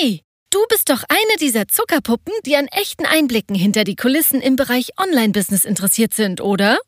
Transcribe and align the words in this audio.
Hey, 0.00 0.22
du 0.48 0.58
bist 0.70 0.88
doch 0.88 1.02
eine 1.08 1.36
dieser 1.40 1.68
Zuckerpuppen, 1.68 2.32
die 2.46 2.56
an 2.56 2.68
echten 2.68 3.04
Einblicken 3.04 3.54
hinter 3.54 3.84
die 3.84 3.96
Kulissen 3.96 4.40
im 4.40 4.56
Bereich 4.56 4.92
Online-Business 4.98 5.66
interessiert 5.66 6.14
sind, 6.14 6.40
oder? 6.40 6.78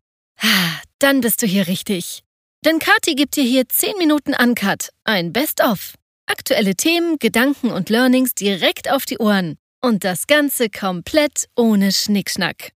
Dann 0.98 1.20
bist 1.20 1.42
du 1.42 1.46
hier 1.46 1.66
richtig. 1.66 2.22
Denn 2.64 2.78
Kati 2.78 3.14
gibt 3.14 3.36
dir 3.36 3.44
hier 3.44 3.68
10 3.68 3.98
Minuten 3.98 4.34
Uncut, 4.34 4.88
ein 5.04 5.30
Best-of. 5.30 5.92
Aktuelle 6.24 6.74
Themen, 6.74 7.18
Gedanken 7.18 7.70
und 7.70 7.90
Learnings 7.90 8.34
direkt 8.34 8.90
auf 8.90 9.04
die 9.04 9.18
Ohren. 9.18 9.58
Und 9.82 10.04
das 10.04 10.26
Ganze 10.26 10.70
komplett 10.70 11.48
ohne 11.54 11.92
Schnickschnack. 11.92 12.70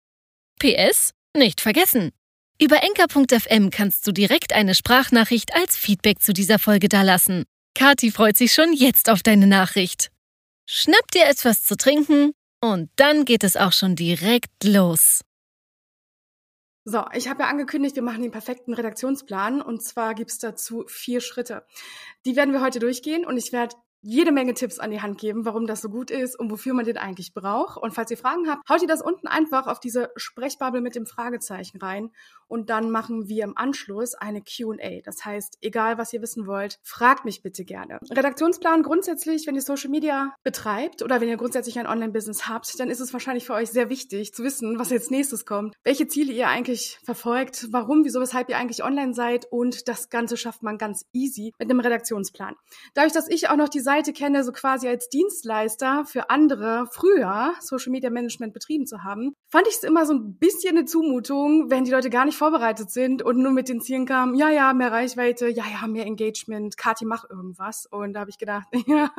PS, 0.58 1.12
nicht 1.36 1.60
vergessen. 1.60 2.10
Über 2.58 2.82
enker.fm 2.82 3.68
kannst 3.68 4.06
du 4.06 4.12
direkt 4.12 4.54
eine 4.54 4.74
Sprachnachricht 4.74 5.52
als 5.54 5.76
Feedback 5.76 6.22
zu 6.22 6.32
dieser 6.32 6.58
Folge 6.58 6.88
dalassen. 6.88 7.44
Kati 7.74 8.10
freut 8.10 8.38
sich 8.38 8.54
schon 8.54 8.72
jetzt 8.72 9.10
auf 9.10 9.22
deine 9.22 9.46
Nachricht. 9.46 10.08
Schnapp 10.66 11.10
dir 11.12 11.26
etwas 11.26 11.64
zu 11.64 11.77
trinken 11.77 12.32
und 12.60 12.91
dann 12.96 13.24
geht 13.24 13.45
es 13.45 13.56
auch 13.56 13.73
schon 13.73 13.96
direkt 13.96 14.64
los. 14.64 15.23
So, 16.84 17.04
ich 17.12 17.28
habe 17.28 17.45
ja 17.45 17.48
angekündigt, 17.48 17.95
wir 17.95 18.02
machen 18.02 18.23
den 18.23 18.32
perfekten 18.32 18.74
Redaktionsplan 18.74 19.62
und 19.62 19.84
zwar 19.84 20.14
gibt's 20.14 20.38
dazu 20.38 20.84
vier 20.88 21.20
Schritte. 21.20 21.64
Die 22.24 22.34
werden 22.34 22.52
wir 22.52 22.60
heute 22.60 22.80
durchgehen 22.80 23.24
und 23.24 23.37
ich 23.37 23.52
werde 23.52 23.77
jede 24.02 24.33
Menge 24.33 24.55
Tipps 24.55 24.79
an 24.79 24.91
die 24.91 25.01
Hand 25.01 25.19
geben, 25.19 25.45
warum 25.45 25.66
das 25.66 25.80
so 25.80 25.88
gut 25.88 26.10
ist 26.10 26.38
und 26.38 26.51
wofür 26.51 26.74
man 26.74 26.84
den 26.84 26.98
eigentlich 26.98 27.34
braucht. 27.34 27.80
Und 27.80 27.95
falls 27.95 28.10
ihr 28.10 28.19
Fragen 28.19 28.48
habt, 28.48 28.69
haut 28.69 28.83
ihr 28.83 28.88
das 28.88 29.02
unten 29.02 29.29
einfach 29.29 29.66
auf 29.66 29.80
diese 29.80 30.10
Sprechbubble 30.16 30.80
mit 30.80 30.95
dem 30.95 31.06
Fragezeichen 31.06 31.79
rein 31.79 32.10
und 32.52 32.69
dann 32.69 32.91
machen 32.91 33.29
wir 33.29 33.45
im 33.45 33.57
Anschluss 33.57 34.15
eine 34.15 34.43
Q&A. 34.43 35.01
Das 35.02 35.24
heißt, 35.24 35.57
egal 35.62 35.96
was 35.96 36.12
ihr 36.12 36.20
wissen 36.20 36.46
wollt, 36.46 36.79
fragt 36.83 37.24
mich 37.24 37.43
bitte 37.43 37.65
gerne. 37.65 37.98
Redaktionsplan 38.10 38.83
grundsätzlich, 38.83 39.46
wenn 39.46 39.55
ihr 39.55 39.62
Social 39.62 39.88
Media 39.88 40.34
betreibt 40.43 41.02
oder 41.02 41.23
wenn 41.23 41.30
ihr 41.30 41.38
grundsätzlich 41.38 41.79
ein 41.79 41.87
Online-Business 41.87 42.48
habt, 42.48 42.79
dann 42.79 42.91
ist 42.91 43.01
es 43.01 43.12
wahrscheinlich 43.15 43.46
für 43.46 43.54
euch 43.54 43.71
sehr 43.71 43.88
wichtig 43.88 44.35
zu 44.35 44.45
wissen, 44.45 44.79
was 44.79 44.91
jetzt 44.91 45.10
nächstes 45.10 45.46
kommt, 45.46 45.74
welche 45.82 46.09
Ziele 46.09 46.32
ihr 46.32 46.48
eigentlich 46.48 46.98
verfolgt, 47.02 47.69
warum, 47.71 48.04
wieso, 48.04 48.21
weshalb 48.21 48.51
ihr 48.51 48.59
eigentlich 48.59 48.85
online 48.85 49.15
seid 49.15 49.46
und 49.51 49.88
das 49.88 50.10
Ganze 50.10 50.37
schafft 50.37 50.63
man 50.63 50.76
ganz 50.76 51.07
easy 51.15 51.54
mit 51.59 51.71
einem 51.71 51.80
Redaktionsplan. 51.80 52.54
Dadurch, 52.93 53.15
dass 53.15 53.29
ich 53.29 53.48
auch 53.48 53.57
noch 53.57 53.71
die 53.71 53.80
Seite 53.93 54.15
kenne, 54.15 54.43
so 54.43 54.52
quasi 54.52 54.88
als 54.88 55.10
Dienstleister 55.10 56.07
für 56.07 56.30
andere 56.30 56.87
früher 56.93 57.52
Social 57.60 57.93
Media 57.93 58.09
Management 58.09 58.54
betrieben 58.54 58.87
zu 58.87 59.04
haben, 59.04 59.35
fand 59.51 59.68
ich 59.68 59.74
es 59.74 59.82
immer 59.82 60.07
so 60.07 60.15
ein 60.15 60.38
bisschen 60.38 60.79
eine 60.79 60.87
Zumutung, 60.87 61.71
wenn 61.71 61.85
die 61.85 61.90
Leute 61.90 62.09
gar 62.09 62.24
nicht 62.24 62.38
vorbereitet 62.38 62.90
sind 62.90 63.23
und 63.23 63.37
nur 63.37 63.52
mit 63.52 63.68
den 63.68 63.82
Zielen 63.82 64.06
kamen, 64.06 64.34
ja, 64.34 64.48
ja, 64.48 64.72
mehr 64.72 64.93
Reichweite, 64.93 65.48
ja, 65.48 65.65
ja, 65.70 65.87
mehr 65.87 66.06
Engagement, 66.06 66.78
Kathi, 66.78 67.04
mach 67.04 67.28
irgendwas. 67.28 67.84
Und 67.84 68.15
da 68.15 68.20
habe 68.20 68.31
ich 68.31 68.38
gedacht, 68.38 68.66
ja, 68.87 69.10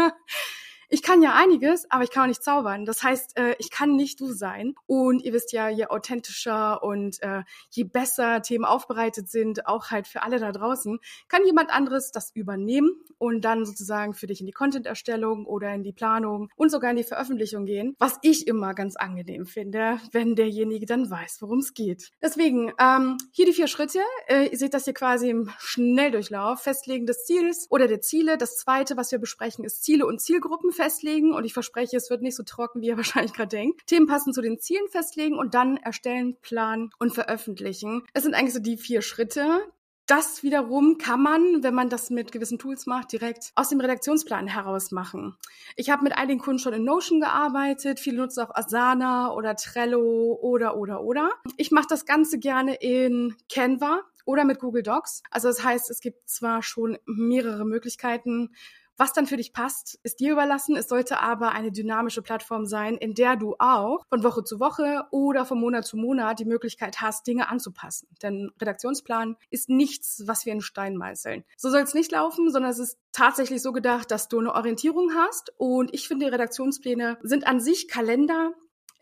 ich 0.94 1.02
kann 1.02 1.23
ja 1.23 1.33
einiges, 1.33 1.89
aber 1.89 2.03
ich 2.03 2.11
kann 2.11 2.23
auch 2.23 2.27
nicht 2.27 2.44
zaubern. 2.44 2.86
Das 2.86 3.02
heißt, 3.02 3.36
äh, 3.39 3.55
ich 3.58 3.72
kann 3.72 3.95
nicht 3.95 4.19
du 4.19 4.31
sein. 4.31 4.75
Und 4.86 5.23
ihr 5.23 5.33
wisst 5.33 5.52
ja, 5.52 5.67
je 5.67 5.88
authentischer 5.88 6.83
und 6.83 7.19
äh, 7.23 7.41
je 7.72 7.83
besser 7.83 8.44
Themen 8.44 8.63
aufbereitet 8.63 9.27
sind, 9.27 9.66
auch 9.66 9.89
halt 9.89 10.08
für 10.08 10.22
alle 10.22 10.38
da 10.38 10.52
draußen, 10.52 11.00
kann 11.30 11.45
jemand 11.47 11.72
anderes 11.72 12.11
das 12.11 12.30
übernehmen 12.35 12.91
und 13.17 13.44
dann 13.44 13.66
sozusagen 13.66 14.13
für 14.13 14.27
dich 14.27 14.39
in 14.39 14.45
die 14.45 14.52
Content-Erstellung 14.52 15.47
oder 15.47 15.73
in 15.73 15.81
die 15.81 15.94
Planung 15.94 16.50
und 16.55 16.69
sogar 16.69 16.91
in 16.91 16.97
die 16.97 17.03
Veröffentlichung 17.03 17.66
gehen, 17.66 17.95
was 17.97 18.19
ich 18.22 18.47
immer 18.47 18.75
ganz 18.75 18.95
angenehm 18.95 19.47
finde, 19.47 20.00
wenn 20.11 20.35
derjenige 20.35 20.85
dann 20.85 21.09
weiß, 21.09 21.38
worum 21.41 21.57
es 21.57 21.73
geht. 21.73 22.11
Deswegen, 22.22 22.72
ähm, 22.80 23.17
hier 23.31 23.47
die 23.47 23.53
vier 23.53 23.67
Schritte. 23.67 24.00
Äh, 24.28 24.50
ihr 24.50 24.57
seht 24.59 24.75
das 24.75 24.83
hier 24.83 24.94
quasi 24.94 25.31
im 25.31 25.50
Schnelldurchlauf. 25.57 26.61
Festlegen 26.61 27.07
des 27.07 27.25
Ziels 27.25 27.66
oder 27.72 27.88
der 27.88 28.02
Ziele. 28.02 28.38
Das 28.38 28.57
zweite, 28.57 28.95
was 28.95 29.11
wir 29.11 29.17
besprechen, 29.17 29.66
ist 29.66 29.83
Ziele 29.83 30.05
und 30.05 30.22
Zielgruppen 30.22 30.72
festlegen 30.83 31.33
und 31.33 31.45
ich 31.45 31.53
verspreche, 31.53 31.95
es 31.95 32.09
wird 32.09 32.21
nicht 32.21 32.35
so 32.35 32.43
trocken, 32.43 32.81
wie 32.81 32.87
ihr 32.87 32.97
wahrscheinlich 32.97 33.33
gerade 33.33 33.55
denkt. 33.55 33.87
Themen 33.87 34.07
passen 34.07 34.33
zu 34.33 34.41
den 34.41 34.59
Zielen 34.59 34.87
festlegen 34.89 35.37
und 35.37 35.53
dann 35.53 35.77
erstellen, 35.77 36.37
planen 36.41 36.89
und 36.99 37.13
veröffentlichen. 37.13 38.03
Es 38.13 38.23
sind 38.23 38.35
eigentlich 38.35 38.53
so 38.53 38.59
die 38.59 38.77
vier 38.77 39.01
Schritte. 39.01 39.61
Das 40.05 40.43
wiederum 40.43 40.97
kann 40.97 41.23
man, 41.23 41.63
wenn 41.63 41.73
man 41.73 41.89
das 41.89 42.09
mit 42.09 42.33
gewissen 42.33 42.59
Tools 42.59 42.88
macht, 42.88 43.13
direkt 43.13 43.53
aus 43.55 43.69
dem 43.69 43.79
Redaktionsplan 43.79 44.47
heraus 44.47 44.91
machen. 44.91 45.38
Ich 45.77 45.89
habe 45.89 46.03
mit 46.03 46.17
einigen 46.17 46.41
Kunden 46.41 46.59
schon 46.59 46.73
in 46.73 46.83
Notion 46.83 47.22
gearbeitet. 47.22 48.01
Viele 48.01 48.17
nutzen 48.17 48.41
auch 48.41 48.53
Asana 48.53 49.31
oder 49.31 49.55
Trello 49.55 50.38
oder 50.41 50.75
oder 50.75 51.01
oder. 51.03 51.31
Ich 51.55 51.72
mache 51.72 51.88
das 51.88 52.05
Ganze 52.05 52.38
gerne 52.38 52.75
in 52.75 53.38
Canva 53.49 54.01
oder 54.25 54.43
mit 54.43 54.59
Google 54.59 54.83
Docs. 54.83 55.23
Also 55.31 55.47
das 55.47 55.63
heißt, 55.63 55.89
es 55.89 56.01
gibt 56.01 56.29
zwar 56.29 56.63
schon 56.63 56.97
mehrere 57.05 57.63
Möglichkeiten, 57.63 58.53
was 58.97 59.13
dann 59.13 59.25
für 59.25 59.37
dich 59.37 59.53
passt, 59.53 59.99
ist 60.03 60.19
dir 60.19 60.31
überlassen. 60.31 60.75
Es 60.75 60.87
sollte 60.87 61.19
aber 61.19 61.51
eine 61.51 61.71
dynamische 61.71 62.21
Plattform 62.21 62.65
sein, 62.65 62.95
in 62.95 63.13
der 63.13 63.35
du 63.35 63.55
auch 63.59 64.05
von 64.09 64.23
Woche 64.23 64.43
zu 64.43 64.59
Woche 64.59 65.05
oder 65.11 65.45
von 65.45 65.59
Monat 65.59 65.85
zu 65.85 65.97
Monat 65.97 66.39
die 66.39 66.45
Möglichkeit 66.45 67.01
hast, 67.01 67.25
Dinge 67.27 67.49
anzupassen. 67.49 68.07
Denn 68.21 68.51
Redaktionsplan 68.61 69.35
ist 69.49 69.69
nichts, 69.69 70.23
was 70.25 70.45
wir 70.45 70.53
in 70.53 70.61
Stein 70.61 70.95
meißeln. 70.95 71.43
So 71.57 71.69
soll 71.69 71.81
es 71.81 71.93
nicht 71.93 72.11
laufen, 72.11 72.51
sondern 72.51 72.71
es 72.71 72.79
ist 72.79 72.97
tatsächlich 73.11 73.61
so 73.61 73.71
gedacht, 73.71 74.11
dass 74.11 74.27
du 74.27 74.39
eine 74.39 74.53
Orientierung 74.53 75.13
hast. 75.15 75.53
Und 75.57 75.93
ich 75.93 76.07
finde, 76.07 76.31
Redaktionspläne 76.31 77.17
sind 77.21 77.47
an 77.47 77.59
sich 77.59 77.87
Kalender, 77.87 78.53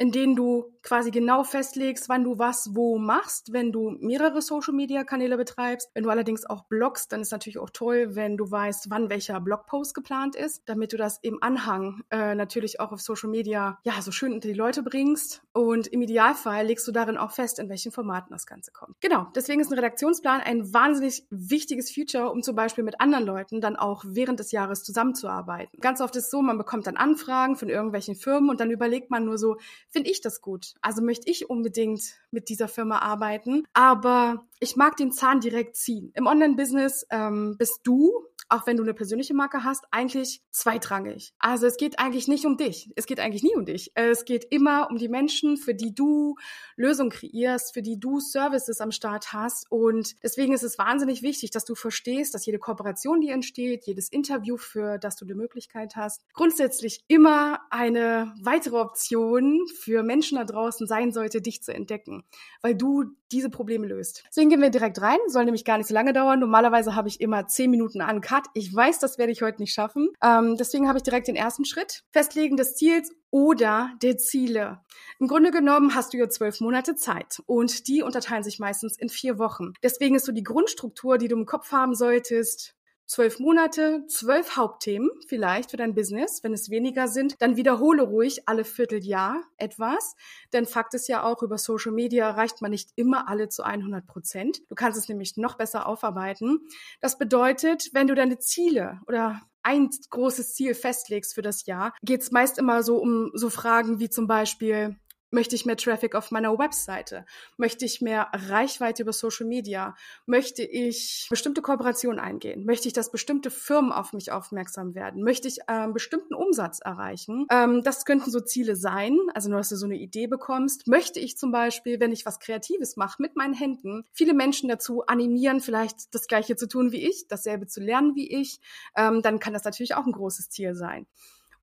in 0.01 0.11
denen 0.11 0.35
du 0.35 0.65
quasi 0.81 1.11
genau 1.11 1.43
festlegst, 1.43 2.09
wann 2.09 2.23
du 2.23 2.39
was 2.39 2.71
wo 2.73 2.97
machst, 2.97 3.53
wenn 3.53 3.71
du 3.71 3.91
mehrere 3.99 4.41
Social-Media-Kanäle 4.41 5.37
betreibst. 5.37 5.91
Wenn 5.93 6.03
du 6.03 6.09
allerdings 6.09 6.43
auch 6.43 6.63
bloggst, 6.63 7.11
dann 7.11 7.21
ist 7.21 7.31
natürlich 7.31 7.59
auch 7.59 7.69
toll, 7.69 8.15
wenn 8.15 8.35
du 8.35 8.49
weißt, 8.49 8.89
wann 8.89 9.11
welcher 9.11 9.39
Blogpost 9.39 9.93
geplant 9.93 10.35
ist, 10.35 10.63
damit 10.65 10.91
du 10.91 10.97
das 10.97 11.19
im 11.21 11.43
Anhang 11.43 12.01
äh, 12.09 12.33
natürlich 12.33 12.79
auch 12.79 12.91
auf 12.91 12.99
Social 12.99 13.29
Media 13.29 13.77
ja 13.83 14.01
so 14.01 14.11
schön 14.11 14.33
unter 14.33 14.47
die 14.47 14.55
Leute 14.55 14.81
bringst. 14.81 15.43
Und 15.53 15.85
im 15.85 16.01
Idealfall 16.01 16.65
legst 16.65 16.87
du 16.87 16.91
darin 16.91 17.17
auch 17.17 17.31
fest, 17.31 17.59
in 17.59 17.69
welchen 17.69 17.91
Formaten 17.91 18.31
das 18.31 18.47
Ganze 18.47 18.71
kommt. 18.71 18.99
Genau, 19.01 19.27
deswegen 19.35 19.61
ist 19.61 19.69
ein 19.69 19.75
Redaktionsplan 19.75 20.41
ein 20.41 20.73
wahnsinnig 20.73 21.27
wichtiges 21.29 21.91
Feature, 21.91 22.31
um 22.31 22.41
zum 22.41 22.55
Beispiel 22.55 22.83
mit 22.83 22.99
anderen 22.99 23.27
Leuten 23.27 23.61
dann 23.61 23.75
auch 23.75 24.03
während 24.03 24.39
des 24.39 24.51
Jahres 24.51 24.81
zusammenzuarbeiten. 24.81 25.79
Ganz 25.79 26.01
oft 26.01 26.15
ist 26.15 26.23
es 26.25 26.31
so, 26.31 26.41
man 26.41 26.57
bekommt 26.57 26.87
dann 26.87 26.97
Anfragen 26.97 27.55
von 27.55 27.69
irgendwelchen 27.69 28.15
Firmen 28.15 28.49
und 28.49 28.59
dann 28.59 28.71
überlegt 28.71 29.11
man 29.11 29.25
nur 29.25 29.37
so, 29.37 29.57
finde 29.91 30.09
ich 30.09 30.21
das 30.21 30.41
gut? 30.41 30.73
Also 30.81 31.01
möchte 31.01 31.29
ich 31.29 31.49
unbedingt 31.49 32.01
mit 32.31 32.49
dieser 32.49 32.67
Firma 32.67 32.99
arbeiten, 32.99 33.63
aber 33.73 34.45
ich 34.59 34.75
mag 34.75 34.95
den 34.97 35.11
Zahn 35.11 35.39
direkt 35.39 35.75
ziehen. 35.75 36.11
Im 36.15 36.27
Online-Business 36.27 37.05
ähm, 37.09 37.55
bist 37.57 37.81
du 37.83 38.11
auch 38.51 38.67
wenn 38.67 38.77
du 38.77 38.83
eine 38.83 38.93
persönliche 38.93 39.33
Marke 39.33 39.63
hast, 39.63 39.85
eigentlich 39.91 40.41
zweitrangig. 40.51 41.33
Also 41.39 41.65
es 41.65 41.77
geht 41.77 41.99
eigentlich 41.99 42.27
nicht 42.27 42.45
um 42.45 42.57
dich. 42.57 42.89
Es 42.95 43.05
geht 43.05 43.19
eigentlich 43.19 43.43
nie 43.43 43.55
um 43.55 43.65
dich. 43.65 43.91
Es 43.95 44.25
geht 44.25 44.45
immer 44.49 44.89
um 44.89 44.97
die 44.97 45.09
Menschen, 45.09 45.57
für 45.57 45.73
die 45.73 45.95
du 45.95 46.35
Lösungen 46.75 47.11
kreierst, 47.11 47.73
für 47.73 47.81
die 47.81 47.99
du 47.99 48.19
Services 48.19 48.81
am 48.81 48.91
Start 48.91 49.33
hast. 49.33 49.71
Und 49.71 50.21
deswegen 50.21 50.53
ist 50.53 50.63
es 50.63 50.77
wahnsinnig 50.77 51.21
wichtig, 51.21 51.51
dass 51.51 51.65
du 51.65 51.75
verstehst, 51.75 52.33
dass 52.33 52.45
jede 52.45 52.59
Kooperation, 52.59 53.21
die 53.21 53.29
entsteht, 53.29 53.85
jedes 53.85 54.09
Interview, 54.09 54.57
für 54.57 54.97
das 54.97 55.15
du 55.15 55.25
die 55.25 55.33
Möglichkeit 55.33 55.95
hast, 55.95 56.21
grundsätzlich 56.33 57.03
immer 57.07 57.61
eine 57.69 58.33
weitere 58.41 58.77
Option 58.77 59.65
für 59.79 60.03
Menschen 60.03 60.37
da 60.37 60.43
draußen 60.43 60.87
sein 60.87 61.11
sollte, 61.11 61.41
dich 61.41 61.63
zu 61.63 61.73
entdecken, 61.73 62.23
weil 62.61 62.75
du 62.75 63.05
diese 63.31 63.49
Probleme 63.49 63.87
löst. 63.87 64.23
Deswegen 64.27 64.49
gehen 64.49 64.61
wir 64.61 64.69
direkt 64.69 65.01
rein. 65.01 65.17
Soll 65.27 65.45
nämlich 65.45 65.65
gar 65.65 65.77
nicht 65.77 65.87
so 65.87 65.93
lange 65.93 66.13
dauern. 66.13 66.39
Normalerweise 66.39 66.95
habe 66.95 67.07
ich 67.07 67.21
immer 67.21 67.47
zehn 67.47 67.71
Minuten 67.71 68.01
an 68.01 68.21
Cut. 68.21 68.40
Ich 68.53 68.73
weiß, 68.73 68.99
das 68.99 69.17
werde 69.17 69.31
ich 69.31 69.41
heute 69.41 69.61
nicht 69.61 69.73
schaffen. 69.73 70.09
Ähm, 70.23 70.57
deswegen 70.57 70.87
habe 70.87 70.97
ich 70.97 71.03
direkt 71.03 71.27
den 71.27 71.35
ersten 71.35 71.65
Schritt. 71.65 72.03
Festlegen 72.11 72.57
des 72.57 72.75
Ziels 72.75 73.11
oder 73.29 73.91
der 74.01 74.17
Ziele. 74.17 74.81
Im 75.19 75.27
Grunde 75.27 75.51
genommen 75.51 75.95
hast 75.95 76.13
du 76.13 76.17
ja 76.17 76.29
zwölf 76.29 76.59
Monate 76.59 76.95
Zeit 76.95 77.41
und 77.45 77.87
die 77.87 78.03
unterteilen 78.03 78.43
sich 78.43 78.59
meistens 78.59 78.97
in 78.97 79.09
vier 79.09 79.39
Wochen. 79.39 79.73
Deswegen 79.83 80.15
ist 80.15 80.25
so 80.25 80.31
die 80.31 80.43
Grundstruktur, 80.43 81.17
die 81.17 81.27
du 81.27 81.37
im 81.37 81.45
Kopf 81.45 81.71
haben 81.71 81.95
solltest, 81.95 82.75
zwölf 83.11 83.39
Monate, 83.39 84.05
zwölf 84.07 84.55
Hauptthemen 84.55 85.09
vielleicht 85.27 85.71
für 85.71 85.77
dein 85.77 85.93
Business. 85.93 86.43
Wenn 86.43 86.53
es 86.53 86.69
weniger 86.69 87.09
sind, 87.09 87.35
dann 87.39 87.57
wiederhole 87.57 88.03
ruhig 88.03 88.47
alle 88.47 88.63
Vierteljahr 88.63 89.43
etwas. 89.57 90.15
Denn 90.53 90.65
Fakt 90.65 90.93
ist 90.93 91.09
ja 91.09 91.23
auch, 91.23 91.43
über 91.43 91.57
Social 91.57 91.91
Media 91.91 92.29
erreicht 92.29 92.61
man 92.61 92.71
nicht 92.71 92.91
immer 92.95 93.27
alle 93.27 93.49
zu 93.49 93.63
100 93.63 94.07
Prozent. 94.07 94.61
Du 94.69 94.75
kannst 94.75 94.97
es 94.97 95.09
nämlich 95.09 95.35
noch 95.35 95.57
besser 95.57 95.87
aufarbeiten. 95.87 96.59
Das 97.01 97.17
bedeutet, 97.17 97.89
wenn 97.91 98.07
du 98.07 98.15
deine 98.15 98.39
Ziele 98.39 99.01
oder 99.07 99.41
ein 99.61 99.89
großes 100.09 100.53
Ziel 100.53 100.73
festlegst 100.73 101.35
für 101.35 101.41
das 101.41 101.65
Jahr, 101.65 101.93
geht 102.03 102.21
es 102.21 102.31
meist 102.31 102.57
immer 102.57 102.81
so 102.81 102.95
um 102.97 103.31
so 103.33 103.49
Fragen 103.49 103.99
wie 103.99 104.09
zum 104.09 104.25
Beispiel, 104.25 104.95
Möchte 105.31 105.55
ich 105.55 105.65
mehr 105.65 105.77
Traffic 105.77 106.13
auf 106.13 106.29
meiner 106.31 106.59
Webseite? 106.59 107.25
Möchte 107.55 107.85
ich 107.85 108.01
mehr 108.01 108.27
Reichweite 108.33 109.03
über 109.03 109.13
Social 109.13 109.47
Media? 109.47 109.95
Möchte 110.25 110.61
ich 110.63 111.27
bestimmte 111.29 111.61
Kooperationen 111.61 112.19
eingehen? 112.19 112.65
Möchte 112.65 112.89
ich, 112.89 112.93
dass 112.93 113.11
bestimmte 113.11 113.49
Firmen 113.49 113.93
auf 113.93 114.11
mich 114.11 114.33
aufmerksam 114.33 114.93
werden? 114.93 115.23
Möchte 115.23 115.47
ich 115.47 115.59
ähm, 115.69 115.93
bestimmten 115.93 116.33
Umsatz 116.33 116.79
erreichen? 116.79 117.47
Ähm, 117.49 117.81
das 117.81 118.03
könnten 118.03 118.29
so 118.29 118.41
Ziele 118.41 118.75
sein, 118.75 119.17
also 119.33 119.49
nur, 119.49 119.59
dass 119.59 119.69
du 119.69 119.77
so 119.77 119.85
eine 119.85 119.95
Idee 119.95 120.27
bekommst. 120.27 120.85
Möchte 120.87 121.21
ich 121.21 121.37
zum 121.37 121.53
Beispiel, 121.53 122.01
wenn 122.01 122.11
ich 122.11 122.25
was 122.25 122.41
Kreatives 122.41 122.97
mache 122.97 123.21
mit 123.21 123.37
meinen 123.37 123.53
Händen, 123.53 124.03
viele 124.11 124.33
Menschen 124.33 124.67
dazu 124.67 125.05
animieren, 125.05 125.61
vielleicht 125.61 126.13
das 126.13 126.27
Gleiche 126.27 126.57
zu 126.57 126.67
tun 126.67 126.91
wie 126.91 127.07
ich, 127.07 127.29
dasselbe 127.29 127.67
zu 127.67 127.79
lernen 127.79 128.15
wie 128.15 128.29
ich, 128.29 128.59
ähm, 128.97 129.21
dann 129.21 129.39
kann 129.39 129.53
das 129.53 129.63
natürlich 129.63 129.95
auch 129.95 130.05
ein 130.05 130.11
großes 130.11 130.49
Ziel 130.49 130.75
sein. 130.75 131.07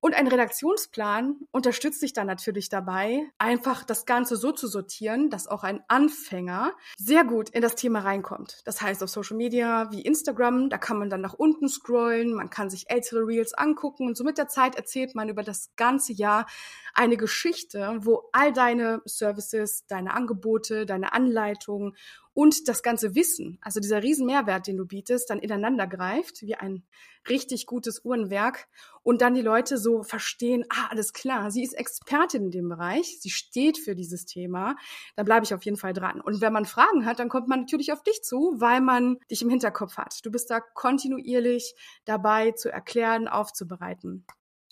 Und 0.01 0.15
ein 0.15 0.27
Redaktionsplan 0.27 1.35
unterstützt 1.51 2.01
dich 2.01 2.13
dann 2.13 2.27
natürlich 2.27 2.69
dabei, 2.69 3.23
einfach 3.37 3.83
das 3.83 4.05
Ganze 4.05 4.37
so 4.37 4.53
zu 4.53 4.67
sortieren, 4.67 5.29
dass 5.29 5.47
auch 5.47 5.63
ein 5.63 5.83
Anfänger 5.89 6.71
sehr 6.97 7.25
gut 7.25 7.49
in 7.49 7.61
das 7.61 7.75
Thema 7.75 7.99
reinkommt. 7.99 8.61
Das 8.63 8.81
heißt, 8.81 9.03
auf 9.03 9.09
Social 9.09 9.35
Media 9.35 9.91
wie 9.91 10.01
Instagram, 10.01 10.69
da 10.69 10.77
kann 10.77 10.97
man 10.97 11.09
dann 11.09 11.19
nach 11.19 11.33
unten 11.33 11.67
scrollen, 11.67 12.33
man 12.33 12.49
kann 12.49 12.69
sich 12.69 12.89
ältere 12.89 13.27
Reels 13.27 13.53
angucken 13.53 14.07
und 14.07 14.15
so 14.15 14.23
mit 14.23 14.37
der 14.37 14.47
Zeit 14.47 14.75
erzählt 14.75 15.15
man 15.15 15.27
über 15.27 15.43
das 15.43 15.71
ganze 15.75 16.13
Jahr 16.13 16.45
eine 16.93 17.17
Geschichte, 17.17 17.97
wo 17.99 18.29
all 18.31 18.53
deine 18.53 19.01
Services, 19.05 19.85
deine 19.87 20.13
Angebote, 20.13 20.85
deine 20.85 21.11
Anleitungen 21.11 21.95
und 22.39 22.69
das 22.69 22.83
ganze 22.83 23.15
Wissen, 23.15 23.57
also 23.59 23.81
dieser 23.81 24.01
riesen 24.01 24.25
Mehrwert, 24.25 24.65
den 24.65 24.77
du 24.77 24.85
bietest, 24.85 25.29
dann 25.29 25.39
ineinander 25.39 25.87
greift, 25.87 26.41
wie 26.41 26.55
ein 26.55 26.85
richtig 27.27 27.65
gutes 27.65 28.05
Uhrenwerk 28.05 28.69
und 29.03 29.21
dann 29.21 29.33
die 29.33 29.41
Leute 29.41 29.77
so 29.77 30.03
verstehen, 30.03 30.63
ah, 30.69 30.87
alles 30.89 31.11
klar, 31.11 31.51
sie 31.51 31.63
ist 31.63 31.73
Expertin 31.73 32.45
in 32.45 32.51
dem 32.51 32.69
Bereich, 32.69 33.19
sie 33.19 33.29
steht 33.29 33.77
für 33.77 33.93
dieses 33.93 34.23
Thema, 34.23 34.77
dann 35.17 35.25
bleibe 35.25 35.43
ich 35.43 35.53
auf 35.53 35.65
jeden 35.65 35.75
Fall 35.75 35.91
dran. 35.91 36.21
Und 36.21 36.39
wenn 36.39 36.53
man 36.53 36.63
Fragen 36.63 37.05
hat, 37.05 37.19
dann 37.19 37.27
kommt 37.27 37.49
man 37.49 37.59
natürlich 37.59 37.91
auf 37.91 38.03
dich 38.03 38.23
zu, 38.23 38.55
weil 38.55 38.79
man 38.79 39.17
dich 39.29 39.41
im 39.41 39.49
Hinterkopf 39.49 39.97
hat. 39.97 40.21
Du 40.23 40.31
bist 40.31 40.49
da 40.49 40.61
kontinuierlich 40.61 41.75
dabei 42.05 42.51
zu 42.51 42.71
erklären, 42.71 43.27
aufzubereiten. 43.27 44.25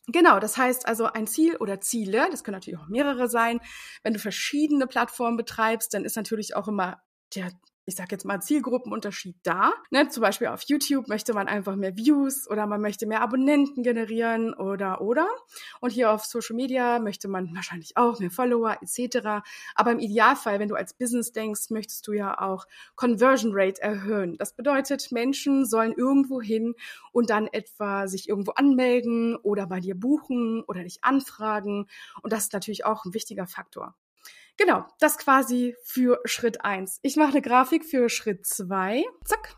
Genau, 0.09 0.39
das 0.39 0.55
heißt 0.55 0.87
also 0.87 1.07
ein 1.07 1.27
Ziel 1.27 1.57
oder 1.57 1.81
Ziele, 1.81 2.29
das 2.31 2.45
können 2.45 2.55
natürlich 2.55 2.79
auch 2.79 2.87
mehrere 2.87 3.27
sein. 3.27 3.59
Wenn 4.03 4.13
du 4.13 4.19
verschiedene 4.19 4.87
Plattformen 4.87 5.35
betreibst, 5.35 5.93
dann 5.93 6.05
ist 6.05 6.15
natürlich 6.15 6.55
auch 6.55 6.69
immer 6.69 7.01
der 7.35 7.51
ich 7.87 7.95
sage 7.95 8.09
jetzt 8.11 8.25
mal 8.25 8.41
Zielgruppenunterschied 8.41 9.37
da. 9.43 9.71
Ne? 9.91 10.09
Zum 10.09 10.19
Beispiel 10.19 10.47
auf 10.47 10.61
YouTube 10.63 11.07
möchte 11.07 11.33
man 11.33 11.47
einfach 11.47 11.77
mehr 11.77 11.95
Views 11.95 12.45
oder 12.49 12.67
man 12.67 12.81
möchte 12.81 13.07
mehr 13.07 13.21
Abonnenten 13.21 13.81
generieren 13.81 14.53
oder 14.53 14.99
oder. 14.99 15.29
Und 15.79 15.91
hier 15.91 16.11
auf 16.11 16.25
Social 16.25 16.57
Media 16.57 16.99
möchte 16.99 17.29
man 17.29 17.55
wahrscheinlich 17.55 17.95
auch 17.95 18.19
mehr 18.19 18.29
Follower 18.29 18.77
etc. 18.81 19.47
Aber 19.73 19.91
im 19.93 19.99
Idealfall, 19.99 20.59
wenn 20.59 20.67
du 20.67 20.75
als 20.75 20.95
Business 20.95 21.31
denkst, 21.31 21.69
möchtest 21.69 22.05
du 22.07 22.11
ja 22.11 22.41
auch 22.41 22.65
Conversion 22.95 23.53
Rate 23.55 23.81
erhöhen. 23.81 24.37
Das 24.37 24.53
bedeutet, 24.53 25.13
Menschen 25.13 25.65
sollen 25.65 25.93
irgendwo 25.93 26.41
hin 26.41 26.75
und 27.13 27.29
dann 27.29 27.47
etwa 27.47 28.07
sich 28.09 28.27
irgendwo 28.27 28.51
anmelden 28.51 29.37
oder 29.37 29.65
bei 29.65 29.79
dir 29.79 29.95
buchen 29.95 30.61
oder 30.67 30.83
dich 30.83 31.05
anfragen. 31.05 31.87
Und 32.21 32.33
das 32.33 32.43
ist 32.43 32.53
natürlich 32.53 32.83
auch 32.83 33.05
ein 33.05 33.13
wichtiger 33.13 33.47
Faktor. 33.47 33.95
Genau, 34.57 34.85
das 34.99 35.17
quasi 35.17 35.75
für 35.83 36.19
Schritt 36.25 36.65
eins. 36.65 36.99
Ich 37.03 37.15
mache 37.15 37.31
eine 37.31 37.41
Grafik 37.41 37.85
für 37.85 38.09
Schritt 38.09 38.45
zwei. 38.45 39.03
Zack. 39.23 39.55